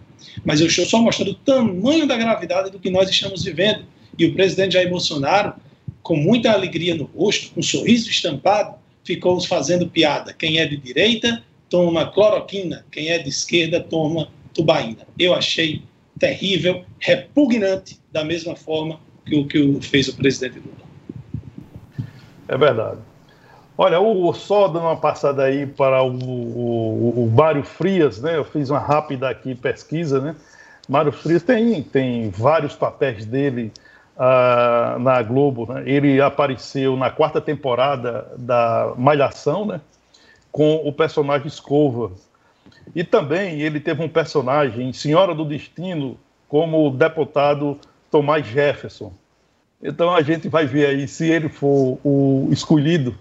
[0.44, 3.86] Mas eu estou só mostrando o tamanho da gravidade do que nós estamos vivendo.
[4.18, 5.54] E o presidente Jair Bolsonaro,
[6.02, 10.34] com muita alegria no rosto, com um sorriso estampado, ficou fazendo piada.
[10.34, 15.08] Quem é de direita toma cloroquina, quem é de esquerda toma tubaína.
[15.18, 15.82] Eu achei
[16.18, 20.90] terrível, repugnante, da mesma forma que o que fez o presidente Lula.
[22.48, 23.00] É verdade.
[23.82, 28.36] Olha, o, só dando uma passada aí para o, o, o Mário Frias, né?
[28.36, 30.36] Eu fiz uma rápida aqui pesquisa, né?
[30.90, 33.72] Mário Frias tem, tem vários papéis dele
[34.18, 35.72] uh, na Globo.
[35.72, 35.84] Né?
[35.86, 39.80] Ele apareceu na quarta temporada da Malhação, né?
[40.52, 42.12] com o personagem Escova.
[42.94, 47.80] E também ele teve um personagem, Senhora do Destino, como o deputado
[48.12, 49.14] Tomás Jefferson.
[49.82, 53.16] Então a gente vai ver aí se ele for o escolhido,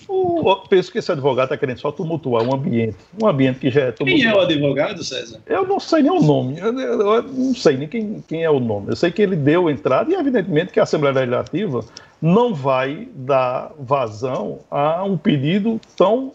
[0.08, 3.82] eu penso que esse advogado está querendo só tumultuar um ambiente, um ambiente que já
[3.82, 4.22] é tumultuado.
[4.22, 5.40] Quem é o advogado, César?
[5.48, 8.50] Eu não sei nem o nome, eu, eu, eu não sei nem quem, quem é
[8.50, 8.90] o nome.
[8.90, 11.84] Eu sei que ele deu entrada e, evidentemente, que a Assembleia Legislativa
[12.22, 16.32] não vai dar vazão a um pedido tão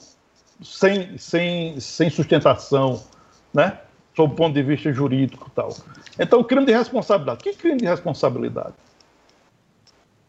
[0.63, 3.03] sem, sem, sem sustentação,
[3.53, 3.79] né?
[4.17, 5.77] sob o ponto de vista jurídico e tal.
[6.19, 7.43] Então, crime de responsabilidade.
[7.43, 8.75] Que crime de responsabilidade?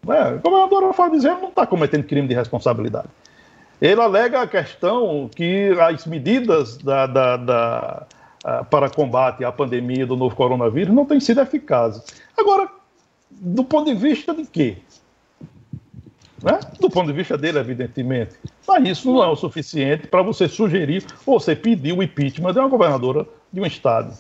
[0.08, 3.08] É, o governador Rafael Bezerra não está cometendo crime de responsabilidade.
[3.82, 8.08] Ele alega a questão que as medidas da, da, da,
[8.70, 12.04] para combate à pandemia do novo coronavírus não têm sido eficazes.
[12.38, 12.70] Agora,
[13.30, 14.78] do ponto de vista de quê?
[16.42, 16.60] Né?
[16.80, 18.36] Do ponto de vista dele, evidentemente.
[18.68, 22.60] Mas isso não é o suficiente para você sugerir ou você pedir o impeachment de
[22.60, 24.14] uma governadora de um estado.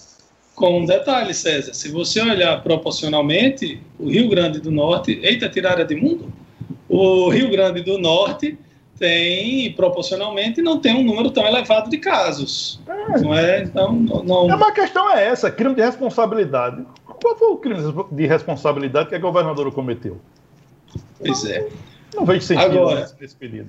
[0.56, 5.86] Com um detalhe, César, se você olhar proporcionalmente, o Rio Grande do Norte, eita, tiraram
[5.86, 6.32] de mundo,
[6.88, 8.58] o Rio Grande do Norte
[8.98, 12.80] tem, proporcionalmente, não tem um número tão elevado de casos.
[12.88, 13.20] É.
[13.20, 14.50] Não é, então, não...
[14.50, 16.86] É uma questão é essa, crime de responsabilidade.
[17.06, 17.82] Qual foi o crime
[18.14, 20.22] de responsabilidade que a governadora cometeu?
[21.20, 21.68] Pois é.
[22.16, 23.68] Não vejo sentido Agora, nesse pedido.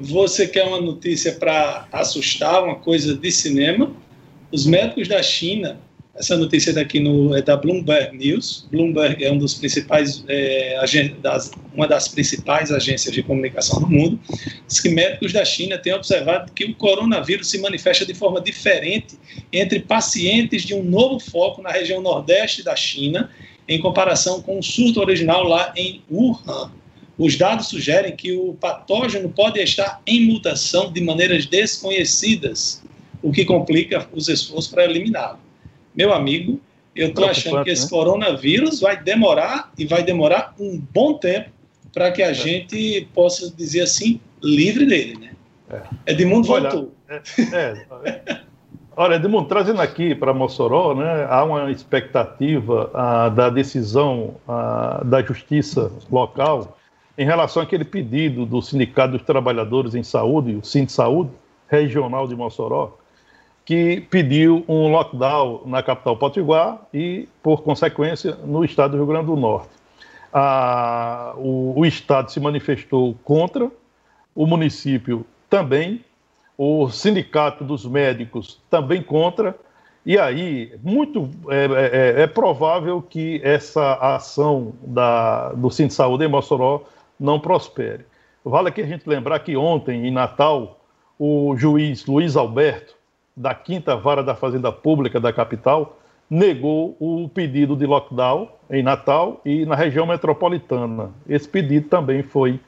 [0.00, 3.92] Você quer uma notícia para assustar, uma coisa de cinema?
[4.50, 5.78] Os médicos da China
[6.18, 8.66] essa notícia daqui no, é da Bloomberg News.
[8.70, 10.78] Bloomberg é um dos principais, é,
[11.20, 14.18] das, uma das principais agências de comunicação do mundo.
[14.66, 19.18] Diz que médicos da China têm observado que o coronavírus se manifesta de forma diferente
[19.52, 23.30] entre pacientes de um novo foco na região nordeste da China,
[23.68, 26.70] em comparação com o surto original lá em Wuhan.
[27.18, 32.82] Os dados sugerem que o patógeno pode estar em mutação de maneiras desconhecidas,
[33.22, 35.45] o que complica os esforços para eliminá-lo
[35.96, 36.60] meu amigo,
[36.94, 37.90] eu estou achando que esse né?
[37.90, 41.50] coronavírus vai demorar e vai demorar um bom tempo
[41.92, 42.34] para que a é.
[42.34, 45.30] gente possa dizer assim, livre dele, né?
[45.70, 46.12] É.
[46.12, 46.92] Edmundo Olha, voltou.
[47.08, 47.22] É,
[47.52, 48.40] é,
[48.98, 55.22] Olha, Edmundo, trazendo aqui para Mossoró, né, há uma expectativa ah, da decisão ah, da
[55.22, 56.78] justiça local
[57.18, 61.30] em relação àquele pedido do Sindicato dos Trabalhadores em Saúde, o Sind Saúde,
[61.68, 62.96] regional de Mossoró,
[63.66, 69.26] que pediu um lockdown na capital Potiguar e, por consequência, no estado do Rio Grande
[69.26, 69.68] do Norte.
[70.32, 73.68] Ah, o, o estado se manifestou contra,
[74.36, 76.04] o município também,
[76.56, 79.56] o sindicato dos médicos também contra,
[80.04, 86.24] e aí muito é, é, é, é provável que essa ação da, do Cinto Saúde
[86.24, 86.84] em Mossoró
[87.18, 88.06] não prospere.
[88.44, 90.78] Vale aqui a gente lembrar que ontem, em Natal,
[91.18, 92.94] o juiz Luiz Alberto
[93.36, 99.40] da Quinta Vara da Fazenda Pública da capital negou o pedido de lockdown em Natal
[99.44, 101.10] e na região metropolitana.
[101.28, 102.58] Esse pedido também foi,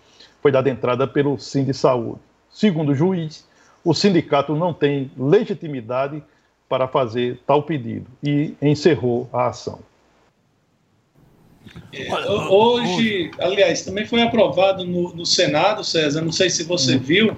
[0.43, 2.21] foi dado entrada pelo Sim de Saúde.
[2.51, 3.47] Segundo o juiz,
[3.85, 6.23] o sindicato não tem legitimidade
[6.69, 9.81] para fazer tal pedido e encerrou a ação.
[11.93, 16.99] É, hoje, aliás, também foi aprovado no, no Senado, César, não sei se você hum.
[16.99, 17.37] viu,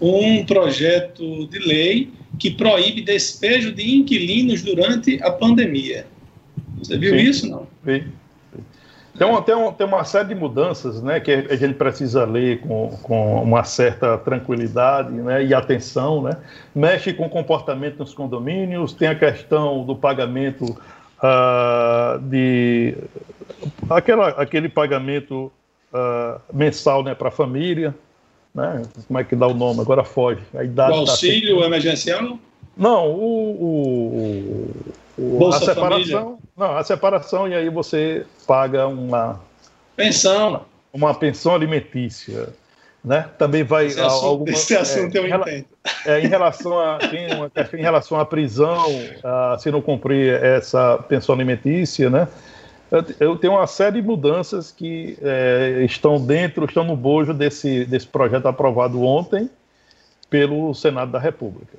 [0.00, 6.06] um projeto de lei que proíbe despejo de inquilinos durante a pandemia.
[6.78, 7.24] Você viu Sim.
[7.24, 7.66] isso, não?
[7.82, 8.04] Vi.
[9.18, 12.60] Tem uma, tem, uma, tem uma série de mudanças né, que a gente precisa ler
[12.60, 16.22] com, com uma certa tranquilidade né, e atenção.
[16.22, 16.36] Né?
[16.74, 22.94] Mexe com o comportamento nos condomínios, tem a questão do pagamento uh, de.
[23.88, 25.50] Aquela, aquele pagamento
[25.92, 27.94] uh, mensal né, para a família,
[28.56, 28.82] né?
[29.06, 29.80] Como é que dá o nome?
[29.80, 30.40] Agora foge.
[30.54, 32.38] A idade o tá auxílio tá emergencial?
[32.74, 34.70] Não, o,
[35.18, 36.22] o, o Bolsa a separação.
[36.22, 36.38] Família.
[36.56, 39.38] Não, a separação e aí você paga uma
[39.94, 42.48] pensão, uma pensão alimentícia,
[43.04, 43.28] né?
[43.38, 45.66] Também vai esse assunto, alguma, esse assunto é, eu entendo.
[46.06, 48.86] É, em relação a tem uma, em relação à prisão,
[49.22, 52.26] a, se não cumprir essa pensão alimentícia, né?
[53.18, 58.06] Eu tenho uma série de mudanças que é, estão dentro, estão no bojo desse, desse
[58.06, 59.50] projeto aprovado ontem
[60.30, 61.78] pelo Senado da República.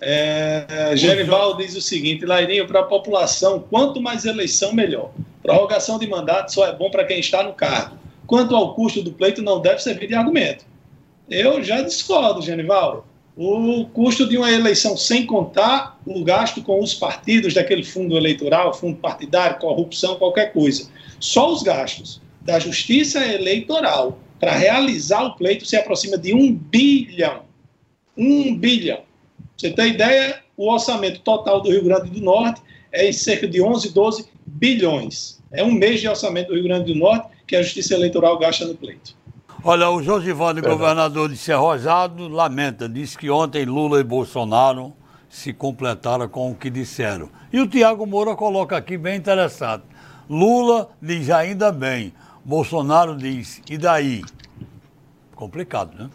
[0.00, 5.12] É, Gerival diz o seguinte, Lairinho, para a população, quanto mais eleição, melhor.
[5.42, 7.96] Prorrogação de mandato só é bom para quem está no cargo.
[8.26, 10.66] Quanto ao custo do pleito, não deve servir de argumento.
[11.30, 13.06] Eu já discordo, Genival
[13.36, 18.72] o custo de uma eleição sem contar o gasto com os partidos daquele fundo eleitoral,
[18.72, 20.88] fundo partidário, corrupção, qualquer coisa.
[21.18, 27.42] Só os gastos da justiça eleitoral para realizar o pleito se aproxima de um bilhão.
[28.16, 29.00] Um bilhão.
[29.56, 30.44] Você tem ideia?
[30.56, 32.60] o orçamento total do Rio Grande do Norte
[32.92, 35.40] é em cerca de 11, 12 bilhões.
[35.50, 38.64] É um mês de orçamento do Rio Grande do Norte que a Justiça Eleitoral gasta
[38.64, 39.16] no pleito.
[39.66, 44.92] Olha, o Josivane, governador de Serra Rosado, lamenta, diz que ontem Lula e Bolsonaro
[45.26, 47.30] se completaram com o que disseram.
[47.50, 49.84] E o Tiago Moura coloca aqui bem interessante.
[50.28, 52.12] Lula diz ainda bem,
[52.44, 54.22] Bolsonaro diz, e daí?
[55.34, 56.10] Complicado, né?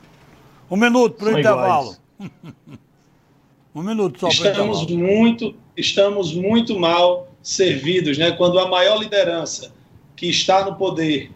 [0.70, 1.96] Um minuto para o intervalo.
[3.74, 8.32] um minuto só para Estamos muito, estamos muito mal servidos, né?
[8.32, 9.72] Quando a maior liderança
[10.16, 11.32] que está no poder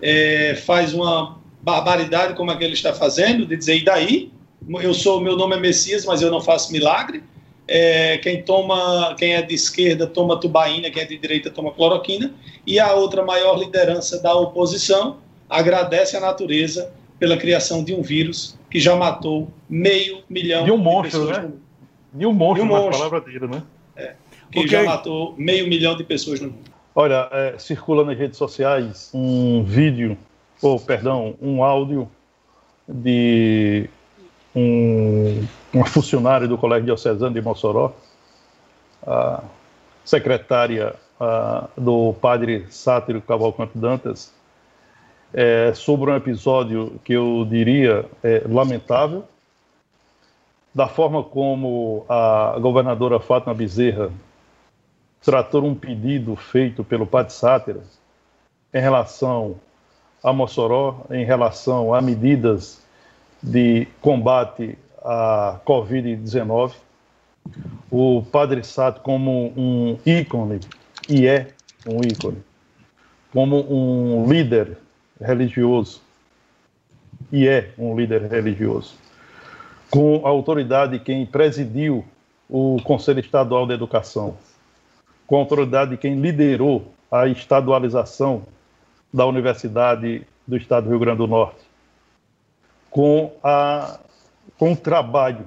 [0.00, 4.32] é, faz uma barbaridade como a que ele está fazendo, de dizer, e daí?
[4.82, 7.22] Eu sou, meu nome é Messias, mas eu não faço milagre.
[7.66, 12.34] É, quem toma, quem é de esquerda toma tubaína, quem é de direita toma cloroquina,
[12.66, 18.58] e a outra maior liderança da oposição agradece a natureza pela criação de um vírus
[18.70, 21.50] que já matou meio milhão de um monstro, de né?
[22.12, 22.92] De um monstro, de um monstro.
[22.92, 23.62] palavra dele, né?
[23.96, 24.14] É,
[24.50, 26.70] que já matou meio milhão de pessoas no mundo.
[26.94, 30.16] Olha, é, circula nas redes sociais um vídeo,
[30.62, 32.08] ou perdão, um áudio
[32.86, 33.88] de
[34.54, 37.92] um, uma funcionária do Colégio Diocesano de Mossoró,
[39.06, 39.42] a
[40.04, 44.32] secretária a, do padre Sátiro Cavalcante Dantas,
[45.32, 49.24] é, sobre um episódio que eu diria é, lamentável,
[50.74, 54.10] da forma como a governadora Fátima Bezerra
[55.20, 57.80] tratou um pedido feito pelo padre Sátira
[58.72, 59.56] em relação
[60.22, 62.82] a Mossoró, em relação a medidas
[63.42, 66.72] de combate à Covid-19.
[67.90, 70.60] O Padre Sato como um ícone,
[71.08, 71.48] e é
[71.86, 72.38] um ícone,
[73.32, 74.76] como um líder
[75.20, 76.02] religioso,
[77.32, 78.94] e é um líder religioso,
[79.90, 82.04] com a autoridade de quem presidiu
[82.48, 84.36] o Conselho Estadual de Educação,
[85.26, 88.42] com a autoridade de quem liderou a estadualização
[89.12, 91.60] da Universidade do Estado do Rio Grande do Norte,
[92.90, 93.98] com, a,
[94.58, 95.46] com o trabalho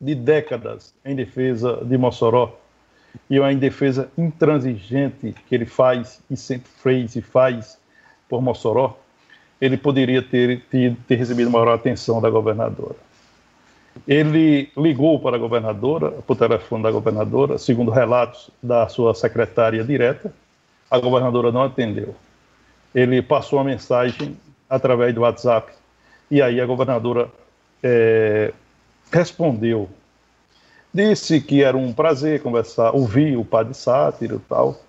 [0.00, 2.58] de décadas em defesa de Mossoró
[3.30, 7.78] e uma defesa intransigente que ele faz e sempre fez e faz
[8.28, 8.98] por Mossoró,
[9.60, 12.96] ele poderia ter, ter, ter recebido maior atenção da governadora.
[14.06, 19.84] Ele ligou para a governadora, para o telefone da governadora, segundo relatos da sua secretária
[19.84, 20.34] direta,
[20.90, 22.14] a governadora não atendeu.
[22.94, 24.36] Ele passou a mensagem
[24.68, 25.72] através do WhatsApp
[26.30, 27.28] e aí a governadora
[27.82, 28.52] é,
[29.12, 29.88] respondeu.
[30.92, 34.80] Disse que era um prazer conversar, ouvir o padre Sátiro e tal,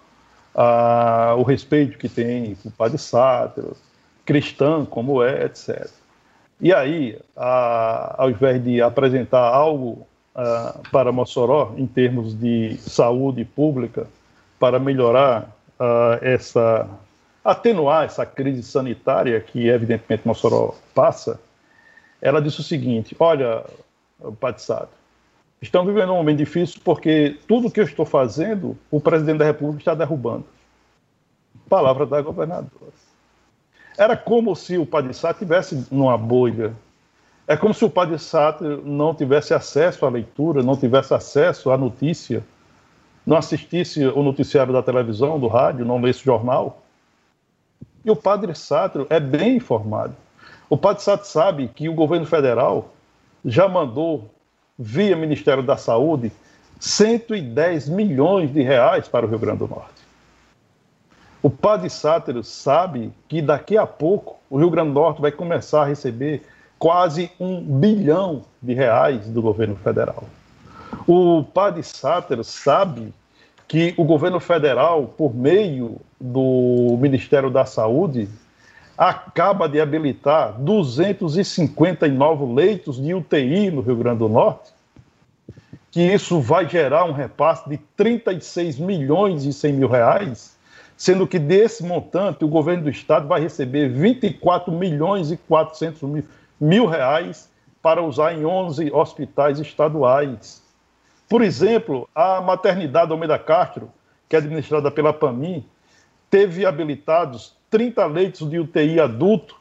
[1.37, 3.75] o respeito que tem o padre Sátiro,
[4.23, 5.89] cristão como é, etc.
[6.61, 13.43] E aí, a, ao invés de apresentar algo uh, para Mossoró em termos de saúde
[13.43, 14.07] pública,
[14.59, 15.53] para melhorar
[16.21, 16.87] essa
[17.45, 21.39] atenuar essa crise sanitária que, evidentemente, Mossoró passa,
[22.19, 23.63] ela disse o seguinte: Olha,
[24.39, 24.89] Padre Sado,
[25.61, 29.81] estamos vivendo um momento difícil porque tudo que eu estou fazendo, o presidente da República
[29.81, 30.45] está derrubando.
[31.69, 32.93] Palavra da governadora.
[33.97, 36.73] Era como se o Padre Sá tivesse numa bolha.
[37.47, 41.77] É como se o Padre Sá não tivesse acesso à leitura, não tivesse acesso à
[41.77, 42.43] notícia,
[43.25, 46.84] não assistisse o noticiário da televisão, do rádio, não lesse jornal.
[48.05, 50.15] E o padre Sátrio é bem informado.
[50.69, 52.89] O padre Sátrio sabe que o governo federal
[53.43, 54.29] já mandou,
[54.77, 56.31] via Ministério da Saúde,
[56.79, 60.05] 110 milhões de reais para o Rio Grande do Norte.
[61.41, 65.81] O padre Sátiro sabe que daqui a pouco o Rio Grande do Norte vai começar
[65.81, 66.43] a receber
[66.77, 70.25] quase um bilhão de reais do governo federal.
[71.07, 73.13] O padre Sátiro sabe
[73.67, 78.29] que o governo federal, por meio do Ministério da Saúde,
[78.97, 84.71] acaba de habilitar 259 leitos de UTI no Rio Grande do Norte,
[85.91, 90.55] que isso vai gerar um repasse de 36 milhões e 100 mil reais,
[90.97, 96.23] sendo que desse montante o governo do estado vai receber 24 milhões e 400 mil,
[96.59, 97.49] mil reais
[97.81, 100.64] para usar em 11 hospitais estaduais.
[101.27, 103.89] Por exemplo, a maternidade Almeida Castro,
[104.29, 105.65] que é administrada pela PAMI,
[106.29, 109.55] teve habilitados 30 leitos de UTI adulto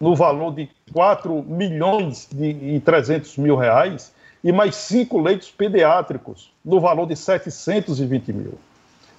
[0.00, 6.80] no valor de 4 milhões e 300 mil reais e mais cinco leitos pediátricos no
[6.80, 8.58] valor de 720 mil.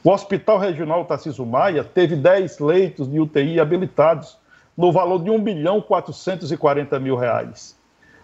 [0.03, 4.38] O Hospital Regional Tarcísio Maia teve 10 leitos de UTI habilitados
[4.77, 7.76] no valor de 1 bilhão 440 mil reais.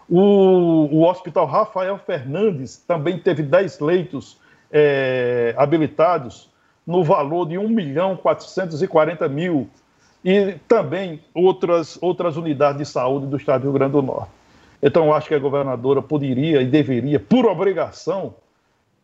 [0.10, 4.38] O, o Hospital Rafael Fernandes também teve 10 leitos
[4.72, 6.50] é, habilitados
[6.86, 9.70] no valor de 1 milhão 440 mil
[10.24, 14.32] e também outras, outras unidades de saúde do estado do Rio Grande do Norte.
[14.82, 18.34] Então, eu acho que a governadora poderia e deveria, por obrigação,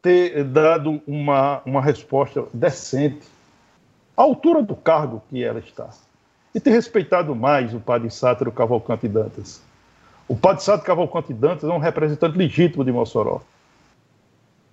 [0.01, 3.25] ter dado uma, uma resposta decente,
[4.15, 5.89] à altura do cargo que ela está.
[6.53, 9.61] E ter respeitado mais o padre Sátiro Cavalcante Dantas.
[10.29, 13.41] O padre Sátiro Cavalcante Dantas é um representante legítimo de Mossoró.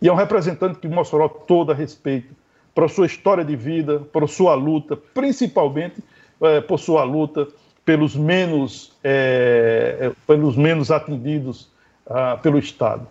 [0.03, 2.29] E é um representante que Mossoró toda respeita,
[2.75, 6.05] por sua história de vida, por sua luta, principalmente
[6.43, 7.49] é, por sua luta
[7.87, 11.71] pelos menos, é, pelos menos atendidos
[12.07, 13.09] ah, pelo Estado.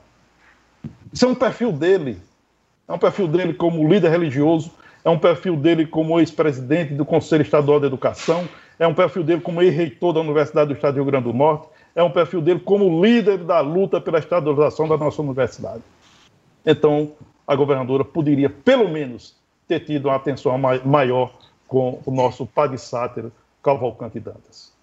[1.12, 2.20] Isso é um perfil dele.
[2.88, 4.70] É um perfil dele como líder religioso,
[5.04, 9.42] é um perfil dele como ex-presidente do Conselho Estadual de Educação, é um perfil dele
[9.42, 12.60] como ex-reitor da Universidade do Estado do Rio Grande do Norte, é um perfil dele
[12.60, 15.82] como líder da luta pela estadualização da nossa universidade.
[16.66, 17.14] Então,
[17.48, 19.34] a governadora poderia, pelo menos,
[19.68, 21.34] ter tido uma atenção maior
[21.68, 23.32] com o nosso padre sátiro
[23.64, 24.74] Cavalcante Dantas.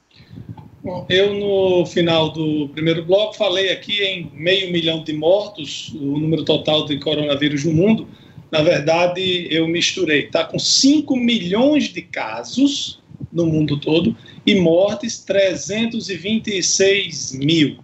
[0.83, 6.19] Bom, eu no final do primeiro bloco falei aqui em meio milhão de mortos, o
[6.19, 8.09] número total de coronavírus no mundo.
[8.51, 13.01] Na verdade, eu misturei, está com 5 milhões de casos
[13.33, 17.79] no mundo todo e mortes 326 mil.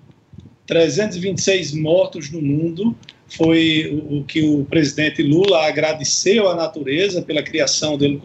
[0.66, 2.94] 326 mortos no mundo
[3.28, 8.20] foi o, que o presidente Lula agradeceu à natureza pela criação dele,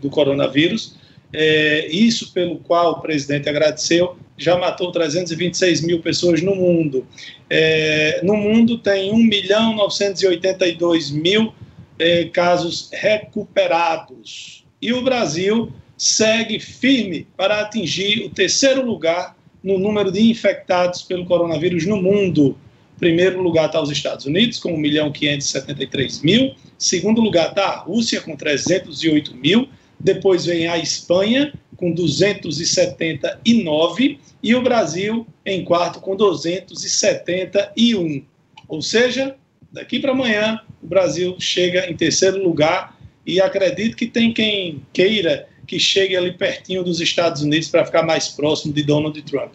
[0.00, 0.96] do coronavírus.
[1.34, 7.06] É, isso pelo qual o presidente agradeceu já matou 326 mil pessoas no mundo.
[7.48, 11.54] É, no mundo tem 1 milhão 982 mil
[11.98, 14.64] é, casos recuperados.
[14.80, 15.72] E o Brasil
[16.02, 22.56] segue firme para atingir o terceiro lugar no número de infectados pelo coronavírus no mundo
[23.02, 26.54] primeiro lugar está os Estados Unidos, com 1 milhão 573 mil.
[26.78, 29.68] Segundo lugar está a Rússia, com 308 mil.
[29.98, 34.20] Depois vem a Espanha, com 279.
[34.40, 38.24] E o Brasil em quarto, com 271.
[38.68, 39.34] Ou seja,
[39.72, 42.96] daqui para amanhã, o Brasil chega em terceiro lugar.
[43.26, 48.02] E acredito que tem quem queira que chegue ali pertinho dos Estados Unidos para ficar
[48.02, 49.52] mais próximo de Donald Trump.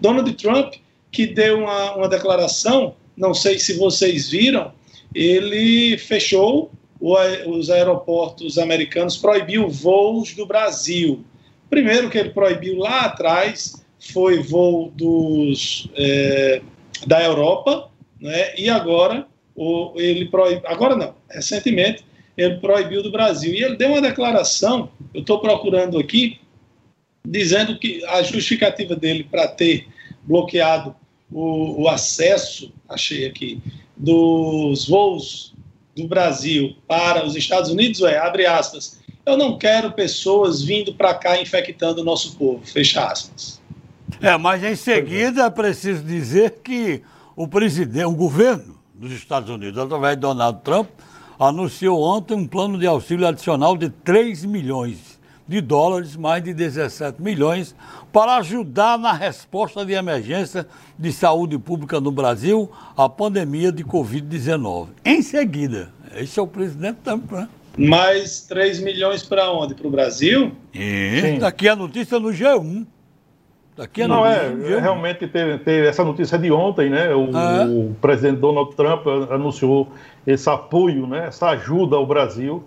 [0.00, 0.74] Donald Trump
[1.10, 4.72] que deu uma, uma declaração, não sei se vocês viram,
[5.14, 7.14] ele fechou o,
[7.48, 11.24] os aeroportos americanos, proibiu voos do Brasil.
[11.68, 16.62] Primeiro que ele proibiu lá atrás foi voo dos, é,
[17.06, 17.90] da Europa,
[18.20, 22.04] né, e agora o, ele proibiu, agora não, recentemente
[22.40, 23.52] ele proibiu do Brasil.
[23.52, 26.40] E ele deu uma declaração, eu estou procurando aqui,
[27.24, 29.86] dizendo que a justificativa dele para ter
[30.22, 30.94] bloqueado
[31.30, 33.60] o, o acesso, achei aqui,
[33.96, 35.54] dos voos
[35.94, 41.12] do Brasil para os Estados Unidos é, abre aspas, eu não quero pessoas vindo para
[41.14, 43.60] cá infectando o nosso povo, fecha aspas.
[44.20, 47.02] É, mas em seguida é preciso dizer que
[47.36, 50.88] o presidente, o governo dos Estados Unidos, através de Donald Trump,
[51.40, 55.18] anunciou ontem um plano de auxílio adicional de 3 milhões
[55.48, 57.74] de dólares, mais de 17 milhões,
[58.12, 60.66] para ajudar na resposta de emergência
[60.96, 64.88] de saúde pública no Brasil à pandemia de Covid-19.
[65.04, 66.98] Em seguida, esse é o presidente
[67.32, 67.48] né?
[67.76, 69.74] Mais 3 milhões para onde?
[69.74, 70.52] Para o Brasil?
[70.74, 72.86] E daqui a notícia no G1.
[73.76, 74.80] Daqui a Não, é, G1.
[74.80, 77.14] realmente teve, teve, essa notícia de ontem, né?
[77.14, 77.64] O, ah, é?
[77.64, 79.88] o presidente Donald Trump anunciou
[80.26, 81.28] esse apoio, né?
[81.28, 82.62] essa ajuda ao Brasil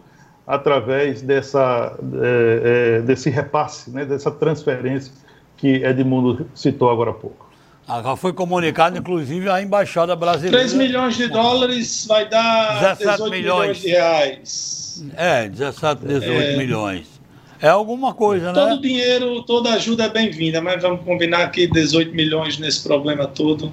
[0.46, 5.12] através dessa, é, é, desse repasse, né, dessa transferência
[5.56, 7.44] que Edmundo citou agora há pouco.
[7.88, 10.58] Agora foi comunicado, inclusive, à Embaixada Brasileira.
[10.58, 13.60] 3 milhões de dólares vai dar 17 18 milhões.
[13.60, 15.06] milhões de reais.
[15.16, 16.58] É, 17, 18 é...
[16.58, 17.08] milhões.
[17.64, 18.54] É alguma coisa, né?
[18.54, 23.72] Todo dinheiro, toda ajuda é bem-vinda, mas vamos combinar que 18 milhões nesse problema todo.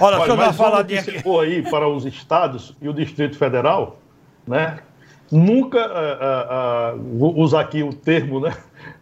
[0.00, 1.22] Olha, Olha deixa eu dar uma faladinha aqui.
[1.38, 3.98] aí para os estados e o Distrito Federal,
[4.46, 4.78] né?
[5.30, 8.56] Nunca, uh, uh, uh, vou usar aqui o termo, né?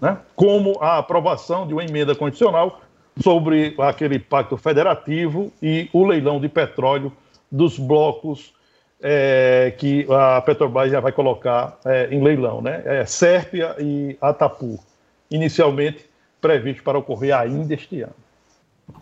[0.00, 0.18] né?
[0.34, 2.80] como a aprovação de uma emenda condicional
[3.22, 7.12] sobre aquele pacto federativo e o leilão de petróleo
[7.48, 8.55] dos blocos
[9.02, 12.82] é, que a Petrobras já vai colocar é, em leilão, né?
[12.84, 14.78] É, Sérpia e Atapu,
[15.30, 16.06] inicialmente
[16.40, 18.14] previsto para ocorrer ainda este ano.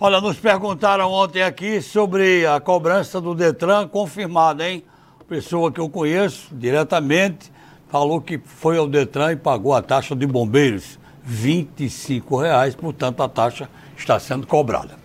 [0.00, 4.82] Olha, nos perguntaram ontem aqui sobre a cobrança do Detran confirmada, hein?
[5.28, 7.50] Pessoa que eu conheço diretamente
[7.88, 13.28] falou que foi ao Detran e pagou a taxa de bombeiros, 25 reais, portanto a
[13.28, 15.03] taxa está sendo cobrada.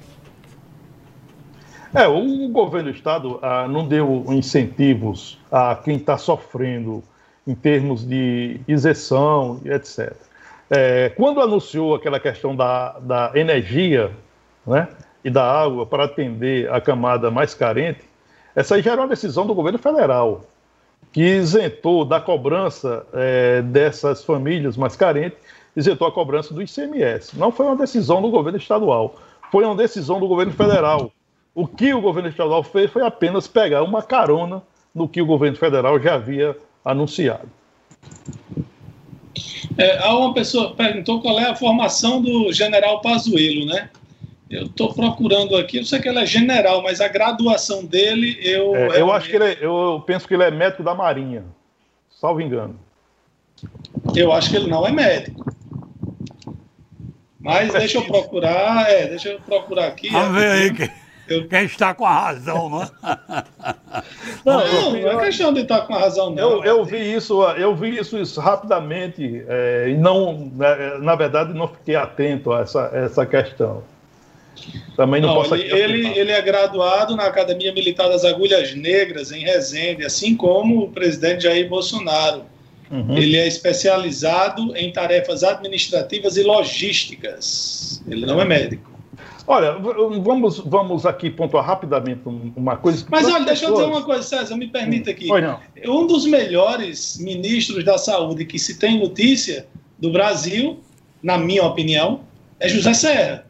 [1.94, 7.04] É, o governo do Estado ah, não deu incentivos a quem está sofrendo
[7.48, 10.14] em termos de isenção etc.
[10.70, 14.12] É, quando anunciou aquela questão da, da energia
[14.68, 14.88] né,
[15.24, 18.02] e da água para atender a camada mais carente,
[18.56, 20.46] essa aí já era uma decisão do governo federal,
[21.12, 25.40] que isentou da cobrança é, dessas famílias mais carentes,
[25.76, 27.36] isentou a cobrança do ICMS.
[27.36, 29.16] Não foi uma decisão do governo estadual,
[29.52, 31.12] foi uma decisão do governo federal
[31.60, 34.64] o que o governo estadual fez foi apenas pegar uma carona
[34.96, 36.56] no que o governo federal já havia
[36.86, 37.50] anunciado.
[39.78, 43.90] É, uma pessoa perguntou qual é a formação do general Pazuello, né?
[44.50, 48.74] Eu estou procurando aqui, eu sei que ele é general, mas a graduação dele eu.
[48.74, 51.44] É, eu acho que ele é, eu penso que ele é médico da Marinha,
[52.10, 52.80] salvo engano.
[54.16, 55.54] Eu acho que ele não é médico.
[57.38, 60.10] Mas deixa eu procurar, é, deixa eu procurar aqui.
[60.10, 60.74] Vamos ver aí.
[60.74, 61.09] Que...
[61.30, 61.48] Eu...
[61.48, 62.90] Quem está com a razão, não é?
[64.46, 66.64] Não, não, não é questão de estar com a razão, não.
[66.64, 71.54] Eu, eu vi isso, eu vi isso, isso rapidamente é, e não, né, na verdade,
[71.54, 73.84] não fiquei atento a essa, essa questão.
[74.96, 79.32] Também não, não posso ele, ele, ele, é graduado na Academia Militar das Agulhas Negras,
[79.32, 82.44] em Resende, assim como o presidente Jair Bolsonaro.
[82.92, 83.18] Uhum.
[83.18, 88.04] Ele é especializado em tarefas administrativas e logísticas.
[88.08, 88.89] Ele não é médico.
[89.52, 92.22] Olha, vamos, vamos aqui pontuar rapidamente
[92.56, 93.04] uma coisa.
[93.10, 93.80] Mas olha, deixa pessoas...
[93.80, 95.28] eu dizer uma coisa, César, me permita aqui.
[95.28, 95.60] Pois não.
[95.88, 99.66] Um dos melhores ministros da saúde que se tem notícia
[99.98, 100.80] do Brasil,
[101.24, 102.20] na minha opinião,
[102.60, 103.48] é José Serra.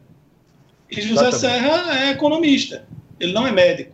[0.90, 1.36] E José Exatamente.
[1.36, 2.86] Serra é economista,
[3.20, 3.92] ele não é médico.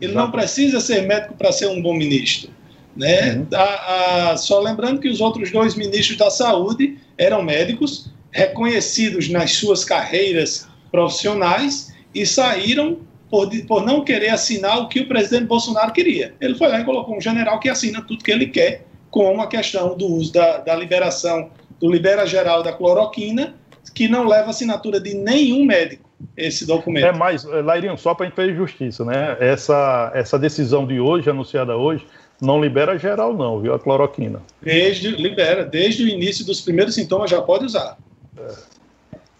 [0.00, 0.14] Ele Exatamente.
[0.14, 2.48] não precisa ser médico para ser um bom ministro.
[2.94, 3.34] Né?
[3.34, 3.46] Uhum.
[3.52, 9.54] A, a, só lembrando que os outros dois ministros da saúde eram médicos, reconhecidos nas
[9.54, 12.98] suas carreiras profissionais e saíram
[13.30, 16.34] por, por não querer assinar o que o presidente Bolsonaro queria.
[16.40, 19.46] Ele foi lá e colocou um general que assina tudo que ele quer, como a
[19.46, 23.54] questão do uso da, da liberação do libera geral da cloroquina,
[23.94, 27.06] que não leva assinatura de nenhum médico esse documento.
[27.06, 29.36] É mais, eh, Lairinho, só para a gente fazer justiça, né?
[29.40, 32.06] Essa, essa decisão de hoje, anunciada hoje,
[32.40, 33.74] não libera geral, não, viu?
[33.74, 34.42] A cloroquina.
[34.62, 37.98] Desde, libera, desde o início dos primeiros sintomas já pode usar.
[38.38, 38.52] É.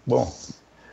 [0.05, 0.31] Bom,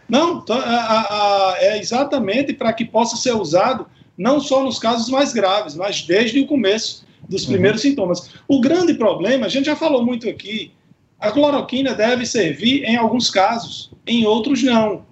[0.09, 3.87] não, a, a, a, é exatamente para que possa ser usado
[4.17, 7.53] não só nos casos mais graves, mas desde o começo dos uhum.
[7.53, 7.91] primeiros uhum.
[7.91, 8.31] sintomas.
[8.49, 10.73] O grande problema, a gente já falou muito aqui,
[11.21, 15.05] a cloroquina deve servir em alguns casos, em outros não.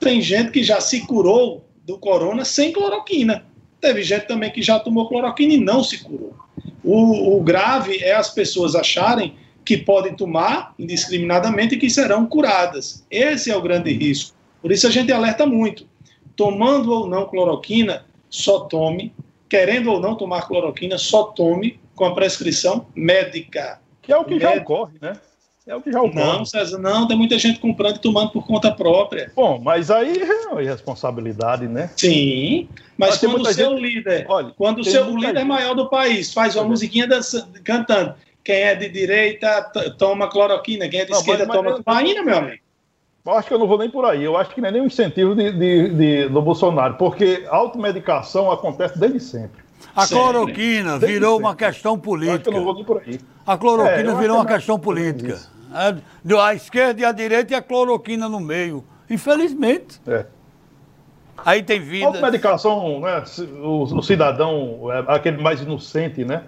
[0.00, 3.44] Tem gente que já se curou do corona sem cloroquina.
[3.80, 6.34] Teve gente também que já tomou cloroquina e não se curou.
[6.82, 9.34] O, o grave é as pessoas acharem
[9.64, 13.04] que podem tomar indiscriminadamente e que serão curadas.
[13.10, 14.36] Esse é o grande risco.
[14.60, 15.86] Por isso a gente alerta muito.
[16.36, 19.12] Tomando ou não cloroquina, só tome.
[19.48, 23.80] Querendo ou não tomar cloroquina, só tome com a prescrição médica.
[24.00, 24.54] Que é o que Médica.
[24.54, 25.12] já ocorre, né?
[25.64, 26.14] É o que já ocorre.
[26.16, 29.30] Não, César, não, tem muita gente comprando e tomando por conta própria.
[29.36, 31.88] Bom, mas aí é uma irresponsabilidade, né?
[31.96, 33.80] Sim, mas, mas quando o seu gente...
[33.80, 35.44] líder, Olha, quando o seu líder gente...
[35.44, 39.62] maior do país faz uma musiquinha dançando, cantando, quem é de direita
[39.98, 42.62] toma cloroquina, quem é de não, esquerda mas, mas, toma ainda, meu amigo.
[43.24, 44.24] Eu acho que eu não vou nem por aí.
[44.24, 48.50] Eu acho que não é nem um incentivo de, de, de, do Bolsonaro, porque automedicação
[48.50, 49.62] acontece desde sempre.
[49.94, 50.22] A sempre.
[50.22, 51.44] cloroquina desde virou sempre.
[51.44, 52.32] uma questão política.
[52.32, 53.20] Eu acho que eu não vou nem por aí.
[53.46, 55.40] A cloroquina é, virou uma que questão política.
[55.72, 58.84] É, a esquerda e a direita e a cloroquina no meio.
[59.08, 60.00] Infelizmente.
[60.06, 60.26] É.
[61.44, 62.06] Aí tem vida.
[62.06, 63.22] Automedicação, né?
[63.62, 66.42] O, o cidadão, é, aquele mais inocente, né?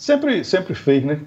[0.00, 1.20] Sempre, sempre fez, né?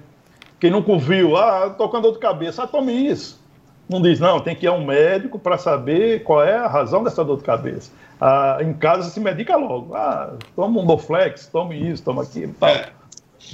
[0.58, 3.40] Quem nunca ouviu, ah, tô com dor de cabeça, ah, tome isso.
[3.88, 7.04] Não diz, não, tem que ir a um médico para saber qual é a razão
[7.04, 7.92] dessa dor de cabeça.
[8.20, 9.94] Ah, em casa se medica logo.
[9.94, 12.52] Ah, toma um Boflex, tome isso, toma aquilo.
[12.54, 12.68] Tal.
[12.68, 12.90] É.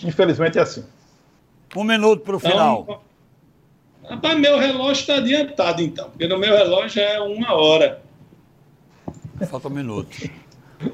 [0.02, 0.86] Infelizmente é assim.
[1.76, 3.04] Um minuto para o então, final.
[4.08, 8.00] Rapaz, meu relógio está adiantado, então, porque no meu relógio é uma hora.
[9.50, 10.30] Falta um minuto.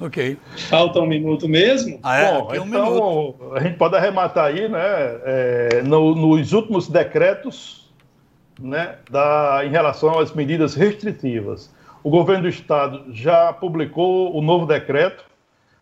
[0.00, 0.36] Ok.
[0.68, 1.98] Falta um minuto mesmo?
[2.02, 2.32] Ah, é?
[2.32, 3.54] Bom, um então minuto.
[3.54, 4.80] a gente pode arrematar aí, né?
[5.24, 7.88] É, no, nos últimos decretos,
[8.60, 11.72] né, da, em relação às medidas restritivas.
[12.02, 15.24] O governo do estado já publicou o novo decreto,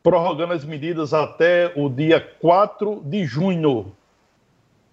[0.02, 3.92] prorrogando as medidas até o dia 4 de junho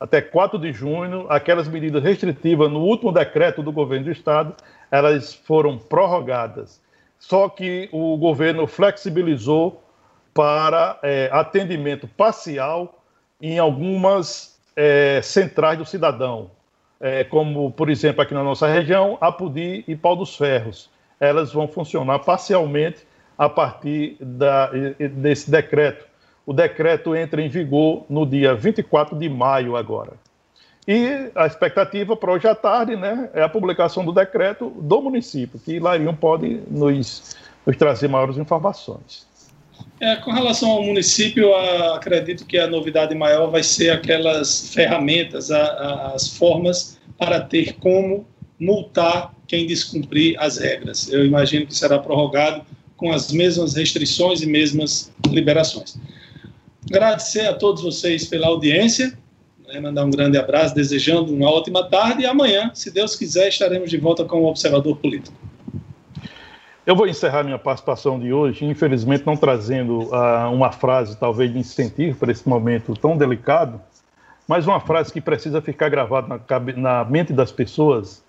[0.01, 4.55] até 4 de junho, aquelas medidas restritivas no último decreto do governo do estado,
[4.89, 6.82] elas foram prorrogadas.
[7.22, 9.82] Só que o governo flexibilizou
[10.34, 13.01] para é, atendimento parcial
[13.41, 16.51] em algumas é, centrais do cidadão,
[16.99, 20.89] é, como, por exemplo, aqui na nossa região, Apudi e Pau dos Ferros.
[21.19, 23.07] Elas vão funcionar parcialmente
[23.38, 24.69] a partir da,
[24.99, 26.11] desse decreto
[26.45, 30.13] o decreto entra em vigor no dia 24 de maio agora.
[30.88, 35.59] E a expectativa para hoje à tarde né, é a publicação do decreto do município,
[35.59, 39.29] que Larion pode nos, nos trazer maiores informações.
[39.99, 41.53] É, com relação ao município,
[41.93, 47.73] acredito que a novidade maior vai ser aquelas ferramentas, a, a, as formas para ter
[47.73, 48.25] como
[48.59, 51.11] multar quem descumprir as regras.
[51.11, 52.63] Eu imagino que será prorrogado
[52.97, 55.99] com as mesmas restrições e mesmas liberações.
[56.89, 59.17] Agradecer a todos vocês pela audiência,
[59.74, 63.89] né, mandar um grande abraço, desejando uma ótima tarde e amanhã, se Deus quiser, estaremos
[63.89, 65.36] de volta com o Observador Político.
[66.86, 71.59] Eu vou encerrar minha participação de hoje, infelizmente não trazendo uh, uma frase talvez de
[71.59, 73.80] incentivo para esse momento tão delicado,
[74.47, 78.24] mas uma frase que precisa ficar gravada na, na mente das pessoas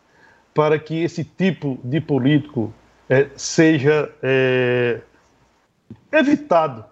[0.55, 2.73] para que esse tipo de político
[3.09, 5.01] é, seja é,
[6.13, 6.85] evitado.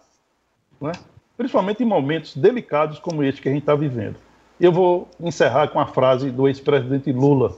[0.81, 0.93] Não é?
[1.41, 4.17] principalmente em momentos delicados como este que a gente está vivendo.
[4.61, 7.57] Eu vou encerrar com a frase do ex-presidente Lula.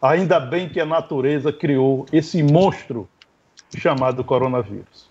[0.00, 3.08] Ainda bem que a natureza criou esse monstro
[3.76, 5.10] chamado coronavírus.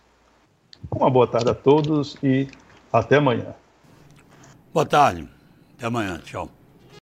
[0.90, 2.48] Uma boa tarde a todos e
[2.92, 3.54] até amanhã.
[4.74, 5.28] Boa tarde.
[5.78, 6.18] Até amanhã.
[6.24, 6.50] Tchau.